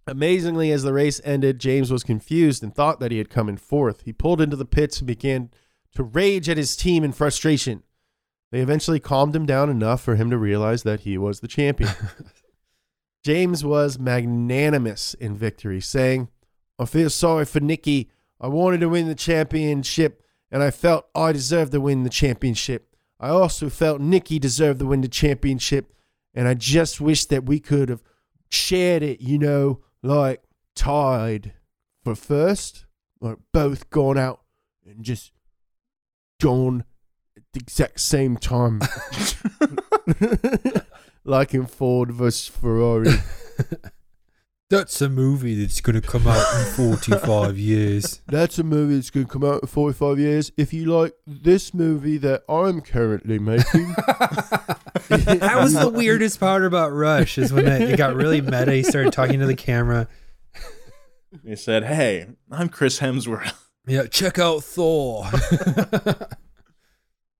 [0.08, 3.58] Amazingly, as the race ended, James was confused and thought that he had come in
[3.58, 4.02] fourth.
[4.02, 5.52] He pulled into the pits and began
[5.94, 7.84] to rage at his team in frustration.
[8.52, 11.92] They eventually calmed him down enough for him to realize that he was the champion.
[13.24, 16.30] James was magnanimous in victory, saying,
[16.80, 18.08] I feel sorry for Niki.
[18.40, 22.96] I wanted to win the championship, and I felt I deserved to win the championship.
[23.20, 25.94] I also felt Niki deserved to win the championship,
[26.34, 28.02] and I just wish that we could have
[28.48, 30.42] shared it, you know, like
[30.74, 31.52] tied
[32.02, 32.86] for first,
[33.20, 34.42] like both gone out
[34.86, 35.34] and just
[36.42, 36.86] gone
[37.36, 38.80] at the exact same time.
[41.26, 43.12] like in Ford versus Ferrari.
[44.70, 48.22] That's a movie that's going to come out in 45 years.
[48.28, 50.52] That's a movie that's going to come out in 45 years.
[50.58, 53.88] If you like this movie that I'm currently making.
[55.08, 58.72] that was the weirdest part about Rush is when it, it got really meta.
[58.72, 60.08] He started talking to the camera.
[61.44, 63.54] He said, "Hey, I'm Chris Hemsworth."
[63.88, 65.26] Yeah, check out Thor.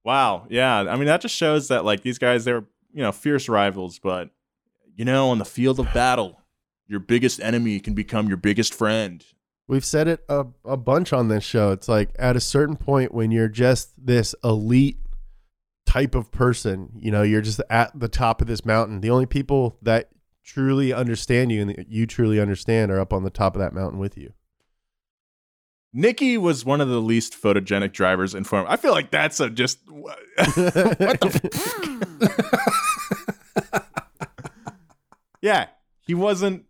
[0.04, 0.48] wow.
[0.50, 0.80] Yeah.
[0.80, 4.32] I mean, that just shows that like these guys, they're you know fierce rivals, but
[4.96, 6.42] you know, on the field of battle,
[6.90, 9.24] your biggest enemy can become your biggest friend.
[9.68, 11.72] We've said it a, a bunch on this show.
[11.72, 14.98] It's like at a certain point when you're just this elite
[15.86, 19.02] type of person, you know, you're just at the top of this mountain.
[19.02, 20.10] The only people that
[20.44, 23.74] truly understand you and that you truly understand are up on the top of that
[23.74, 24.34] mountain with you.
[25.96, 28.66] Niki was one of the least photogenic drivers in form.
[28.68, 31.44] I feel like that's a just what the.
[35.42, 35.68] yeah,
[36.02, 36.66] he wasn't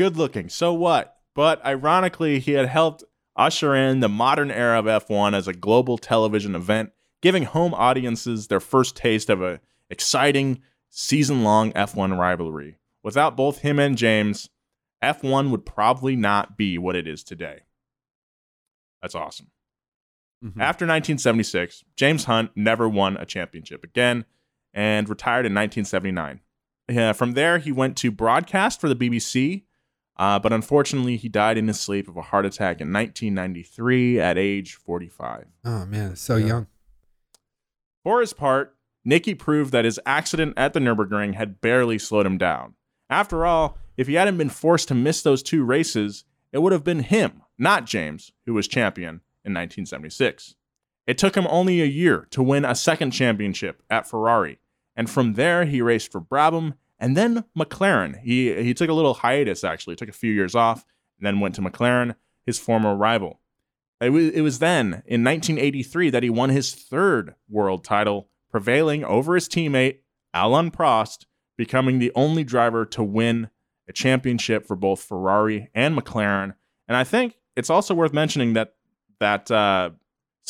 [0.00, 0.48] good looking.
[0.48, 1.18] So what?
[1.34, 3.04] But ironically, he had helped
[3.36, 8.46] usher in the modern era of F1 as a global television event, giving home audiences
[8.46, 12.78] their first taste of a exciting season-long F1 rivalry.
[13.02, 14.48] Without both him and James,
[15.04, 17.64] F1 would probably not be what it is today.
[19.02, 19.50] That's awesome.
[20.42, 20.62] Mm-hmm.
[20.62, 24.24] After 1976, James Hunt never won a championship again
[24.72, 26.40] and retired in 1979.
[26.88, 29.64] Yeah, from there, he went to broadcast for the BBC,
[30.20, 34.36] uh, but unfortunately, he died in his sleep of a heart attack in 1993 at
[34.36, 35.46] age 45.
[35.64, 36.46] Oh, man, so yeah.
[36.46, 36.66] young.
[38.04, 38.76] For his part,
[39.08, 42.74] Niki proved that his accident at the Nürburgring had barely slowed him down.
[43.08, 46.84] After all, if he hadn't been forced to miss those two races, it would have
[46.84, 50.54] been him, not James, who was champion in 1976.
[51.06, 54.58] It took him only a year to win a second championship at Ferrari,
[54.94, 58.20] and from there he raced for Brabham and then McLaren.
[58.20, 60.84] He he took a little hiatus actually, took a few years off,
[61.18, 62.14] and then went to McLaren,
[62.46, 63.40] his former rival.
[64.00, 69.04] It was, it was then in 1983 that he won his third world title, prevailing
[69.04, 69.98] over his teammate
[70.32, 71.26] Alain Prost,
[71.56, 73.50] becoming the only driver to win
[73.88, 76.54] a championship for both Ferrari and McLaren.
[76.88, 78.74] And I think it's also worth mentioning that
[79.18, 79.90] that uh,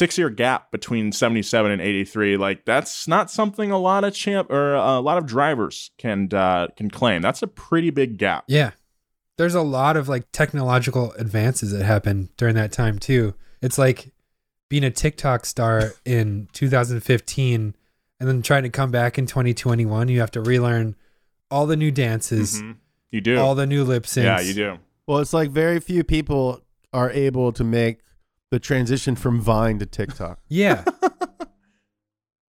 [0.01, 4.51] six year gap between 77 and 83 like that's not something a lot of champ
[4.51, 7.21] or uh, a lot of drivers can uh, can claim.
[7.21, 8.45] That's a pretty big gap.
[8.49, 8.71] Yeah.
[9.37, 13.35] There's a lot of like technological advances that happened during that time too.
[13.61, 14.11] It's like
[14.71, 17.77] being a tiktok star in 2015
[18.21, 20.97] and then trying to come back in 2021 you have to relearn
[21.51, 22.73] all the new dances mm-hmm.
[23.11, 23.39] you do.
[23.39, 24.25] all the new lip syncs.
[24.25, 24.79] Yeah you do.
[25.07, 28.01] Well it's like very few people are able to make
[28.51, 30.41] the transition from Vine to TikTok.
[30.49, 30.85] Yeah.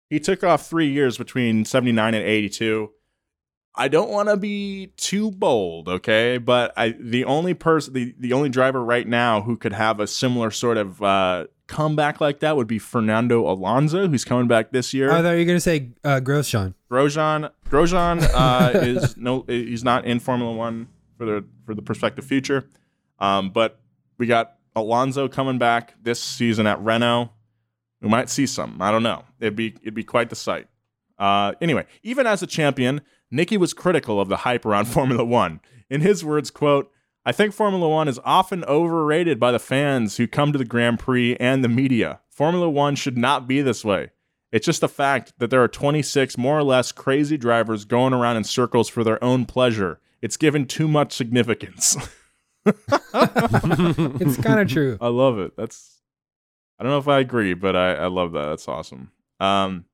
[0.10, 2.89] he took off three years between 79 and 82.
[3.74, 6.38] I don't want to be too bold, okay?
[6.38, 10.08] But I the only person the, the only driver right now who could have a
[10.08, 14.94] similar sort of uh, comeback like that would be Fernando Alonso, who's coming back this
[14.94, 15.10] year.
[15.10, 16.74] Oh, I thought you were gonna say uh, Grosjean.
[16.92, 22.26] Grosjean Grosjean uh, is no he's not in Formula One for the for the prospective
[22.26, 22.68] future.
[23.20, 23.80] Um, but
[24.18, 27.32] we got Alonso coming back this season at Renault.
[28.01, 28.82] We might see some.
[28.82, 29.26] I don't know.
[29.39, 30.67] It'd be it'd be quite the sight.
[31.19, 33.01] Uh, anyway, even as a champion,
[33.32, 35.61] Niki was critical of the hype around Formula One.
[35.89, 36.91] In his words, quote,
[37.24, 40.99] I think Formula One is often overrated by the fans who come to the Grand
[40.99, 42.22] Prix and the media.
[42.30, 44.09] Formula One should not be this way.
[44.51, 48.38] It's just the fact that there are 26 more or less crazy drivers going around
[48.38, 49.99] in circles for their own pleasure.
[50.22, 51.95] It's given too much significance.
[52.66, 54.97] it's kind of true.
[55.01, 55.55] I love it.
[55.57, 56.01] That's
[56.80, 58.49] I don't know if I agree, but I, I love that.
[58.49, 59.12] That's awesome.
[59.39, 59.86] Um,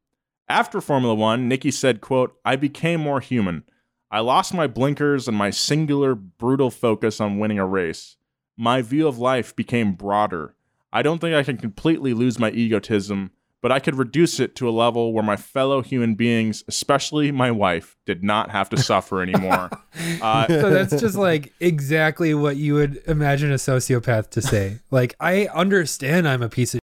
[0.47, 3.63] after Formula One, Niki said, quote, I became more human.
[4.09, 8.15] I lost my blinkers and my singular, brutal focus on winning a race.
[8.55, 10.55] My view of life became broader.
[10.93, 13.31] I don't think I can completely lose my egotism,
[13.61, 17.51] but I could reduce it to a level where my fellow human beings, especially my
[17.51, 19.69] wife, did not have to suffer anymore.
[20.21, 24.79] Uh, so that's just like exactly what you would imagine a sociopath to say.
[24.91, 26.81] Like, I understand I'm a piece of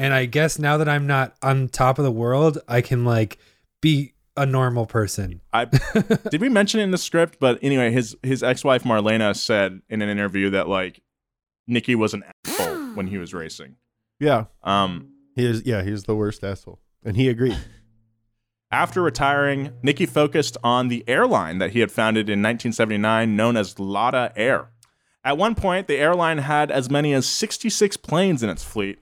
[0.00, 3.38] and I guess now that I'm not on top of the world, I can like
[3.82, 5.42] be a normal person.
[5.52, 5.66] I
[6.30, 10.00] did we mention it in the script, but anyway, his his ex-wife Marlena said in
[10.00, 11.02] an interview that like
[11.68, 13.76] Niki was an asshole when he was racing.
[14.18, 14.46] Yeah.
[14.62, 16.80] Um he is yeah, he's the worst asshole.
[17.04, 17.58] And he agreed.
[18.72, 23.80] After retiring, Niki focused on the airline that he had founded in 1979 known as
[23.80, 24.70] Lauda Air.
[25.24, 29.00] At one point, the airline had as many as 66 planes in its fleet.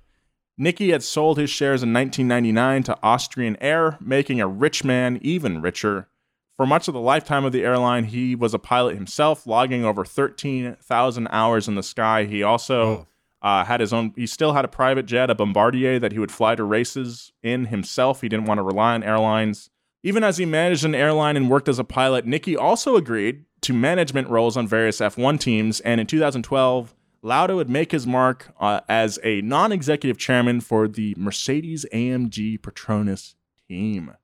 [0.58, 5.60] Niki had sold his shares in 1999 to Austrian Air, making a rich man even
[5.60, 6.08] richer.
[6.56, 10.04] For much of the lifetime of the airline, he was a pilot himself, logging over
[10.04, 12.24] 13,000 hours in the sky.
[12.24, 13.06] He also oh.
[13.40, 16.32] Uh, had his own, he still had a private jet, a Bombardier, that he would
[16.32, 18.20] fly to races in himself.
[18.20, 19.70] He didn't want to rely on airlines.
[20.02, 23.72] Even as he managed an airline and worked as a pilot, Niki also agreed to
[23.72, 25.80] management roles on various F1 teams.
[25.80, 30.86] And in 2012, Lauda would make his mark uh, as a non executive chairman for
[30.88, 33.34] the Mercedes AMG Petronas
[33.68, 34.14] team.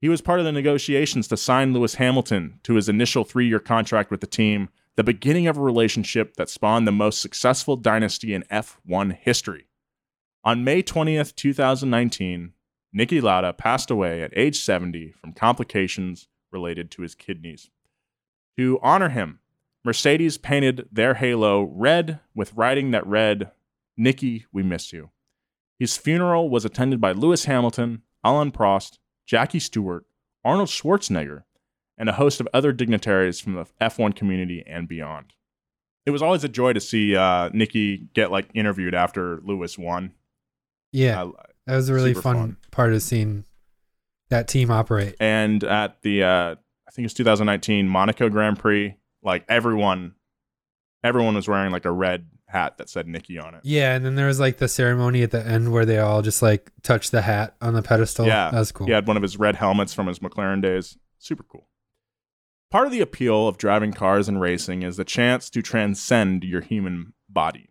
[0.00, 3.58] He was part of the negotiations to sign Lewis Hamilton to his initial three year
[3.58, 8.34] contract with the team, the beginning of a relationship that spawned the most successful dynasty
[8.34, 9.68] in F1 history.
[10.42, 12.52] On May 20th, 2019,
[12.92, 17.70] Niki Lauda passed away at age 70 from complications related to his kidneys.
[18.56, 19.38] To honor him,
[19.84, 23.52] Mercedes painted their halo red with writing that read,
[23.96, 25.10] Niki, we miss you.
[25.78, 30.06] His funeral was attended by Lewis Hamilton, Alain Prost, Jackie Stewart,
[30.44, 31.44] Arnold Schwarzenegger,
[31.98, 35.34] and a host of other dignitaries from the F1 community and beyond.
[36.06, 40.12] It was always a joy to see uh, Niki get like interviewed after Lewis won.
[40.92, 41.32] Yeah, Uh,
[41.66, 42.56] that was a really fun, fun.
[42.70, 43.44] part of seeing
[44.30, 45.16] that team operate.
[45.20, 46.54] And at the uh,
[46.88, 50.14] I think it's 2019 Monaco Grand Prix, like everyone,
[51.04, 53.60] everyone was wearing like a red hat that said Niki on it.
[53.64, 56.40] Yeah, and then there was like the ceremony at the end where they all just
[56.40, 58.26] like touched the hat on the pedestal.
[58.26, 58.86] Yeah, that was cool.
[58.86, 60.96] He had one of his red helmets from his McLaren days.
[61.18, 61.66] Super cool.
[62.70, 66.60] Part of the appeal of driving cars and racing is the chance to transcend your
[66.60, 67.70] human body.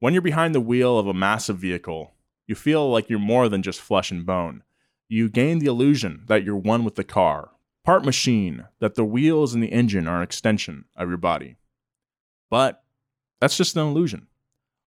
[0.00, 2.14] When you're behind the wheel of a massive vehicle,
[2.48, 4.64] you feel like you're more than just flesh and bone.
[5.08, 7.52] You gain the illusion that you're one with the car,
[7.84, 11.56] part machine, that the wheels and the engine are an extension of your body.
[12.50, 12.82] But
[13.40, 14.26] that's just an illusion.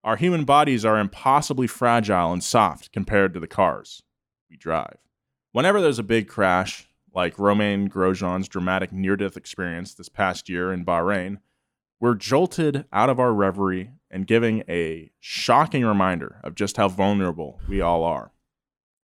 [0.04, 4.04] Our human bodies are impossibly fragile and soft compared to the cars
[4.50, 4.98] we drive.
[5.54, 6.87] Whenever there's a big crash,
[7.18, 11.39] like Romain Grosjean's dramatic near death experience this past year in Bahrain,
[11.99, 17.59] we're jolted out of our reverie and giving a shocking reminder of just how vulnerable
[17.68, 18.34] we all are.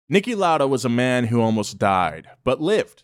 [0.10, 3.04] Niki Lauda was a man who almost died, but lived,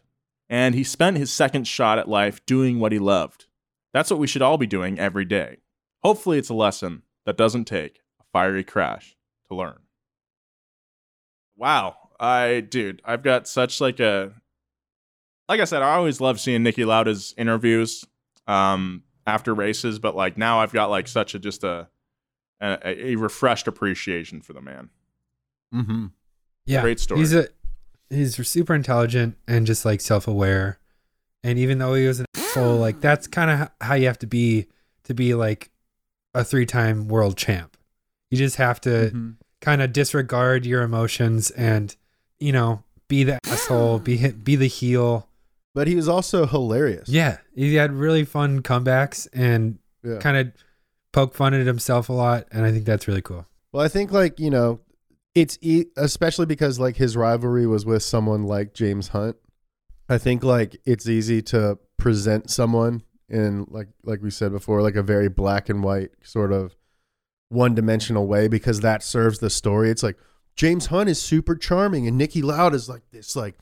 [0.50, 3.48] and he spent his second shot at life doing what he loved.
[3.92, 5.58] That's what we should all be doing every day.
[6.04, 9.18] Hopefully, it's a lesson that doesn't take a fiery crash
[9.50, 9.80] to learn.
[11.58, 14.36] Wow, I dude, I've got such like a
[15.50, 18.06] like I said, I always love seeing Niki Lauda's interviews
[18.48, 21.88] um, after races, but like now I've got like such a just a
[22.62, 22.78] a,
[23.12, 24.90] a refreshed appreciation for the man.
[25.74, 26.06] Mm-hmm.
[26.66, 27.20] Yeah, Great story.
[27.20, 27.48] He's a
[28.10, 30.80] he's super intelligent and just like self aware.
[31.44, 34.28] And even though he was an asshole, like that's kind of how you have to
[34.28, 34.68] be
[35.04, 35.70] to be like
[36.34, 37.78] a three time world champ.
[38.32, 39.30] You just have to Mm-hmm.
[39.62, 41.96] kind of disregard your emotions and
[42.40, 45.28] you know be the asshole, be be the heel.
[45.76, 47.08] But he was also hilarious.
[47.10, 50.18] Yeah, he had really fun comebacks and Yeah.
[50.18, 50.54] kind of
[51.12, 53.46] poke fun at himself a lot, and I think that's really cool.
[53.72, 54.80] Well, I think like you know,
[55.36, 59.36] it's e- especially because like his rivalry was with someone like James Hunt.
[60.10, 64.96] I think like it's easy to present someone in like like we said before, like
[64.96, 66.76] a very black and white sort of
[67.50, 69.90] one dimensional way because that serves the story.
[69.90, 70.18] It's like
[70.56, 73.56] James Hunt is super charming and Niki Loud is like this like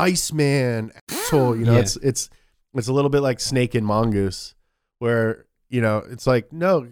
[0.00, 1.56] Iceman asshole.
[1.56, 1.80] You know, Yeah.
[1.80, 2.30] it's it's
[2.74, 4.54] it's a little bit like Snake and Mongoose,
[4.98, 6.88] where you know it's like no,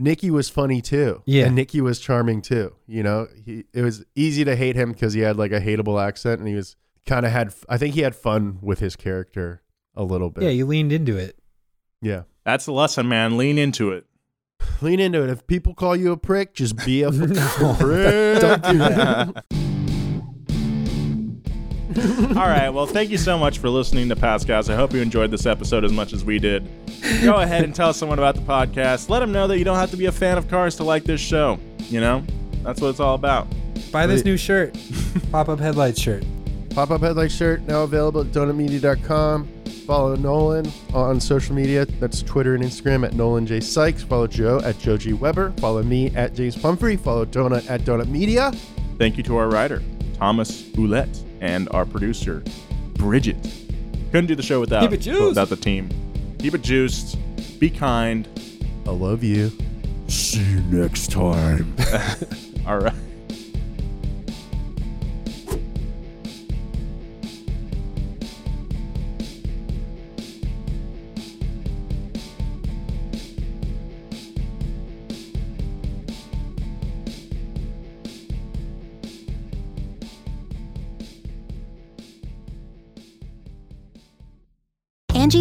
[0.00, 1.22] Niki was funny too.
[1.26, 1.46] Yeah.
[1.46, 2.74] and Niki was charming too.
[2.86, 6.02] You know, he it was easy to hate him because he had like a hateable
[6.02, 6.76] accent and he was
[7.06, 7.52] kind of had.
[7.68, 9.62] I think he had fun with his character
[9.94, 10.44] a little bit.
[10.44, 11.38] Yeah, you leaned into it.
[12.00, 12.22] yeah.
[12.44, 13.36] That's the lesson, man.
[13.36, 14.06] Lean into it.
[14.80, 15.28] Lean into it.
[15.28, 18.40] If people call you a prick, just be a fucking No, prick.
[18.40, 19.44] don't do that.
[22.38, 22.68] All right.
[22.70, 24.68] Well, thank you so much for listening to Past Gas.
[24.68, 26.68] I hope you enjoyed this episode as much as we did.
[27.22, 29.08] Go ahead and tell someone about the podcast.
[29.08, 31.04] Let them know that you don't have to be a fan of cars to like
[31.04, 31.58] this show.
[31.88, 32.24] You know,
[32.62, 33.48] that's what it's all about.
[33.90, 34.76] Buy this new shirt,
[35.32, 36.24] pop up headlights shirt.
[36.70, 39.48] Pop up headlight shirt now available at donutmedia.com.
[39.86, 41.86] Follow Nolan on social media.
[41.86, 44.02] That's Twitter and Instagram at Nolan J Sykes.
[44.02, 45.52] Follow Joe at Joe G Weber.
[45.58, 46.96] Follow me at James Pumphrey.
[46.96, 48.52] Follow Donut at Donut Media.
[48.98, 49.82] Thank you to our writer,
[50.18, 52.42] Thomas Ouellette, and our producer,
[52.94, 53.36] Bridget.
[54.10, 55.28] Couldn't do the show without, Keep it juiced.
[55.28, 55.88] without the team.
[56.38, 57.16] Keep it juiced.
[57.58, 58.26] Be kind.
[58.86, 59.52] I love you.
[60.08, 61.74] See you next time.
[62.66, 62.92] All right.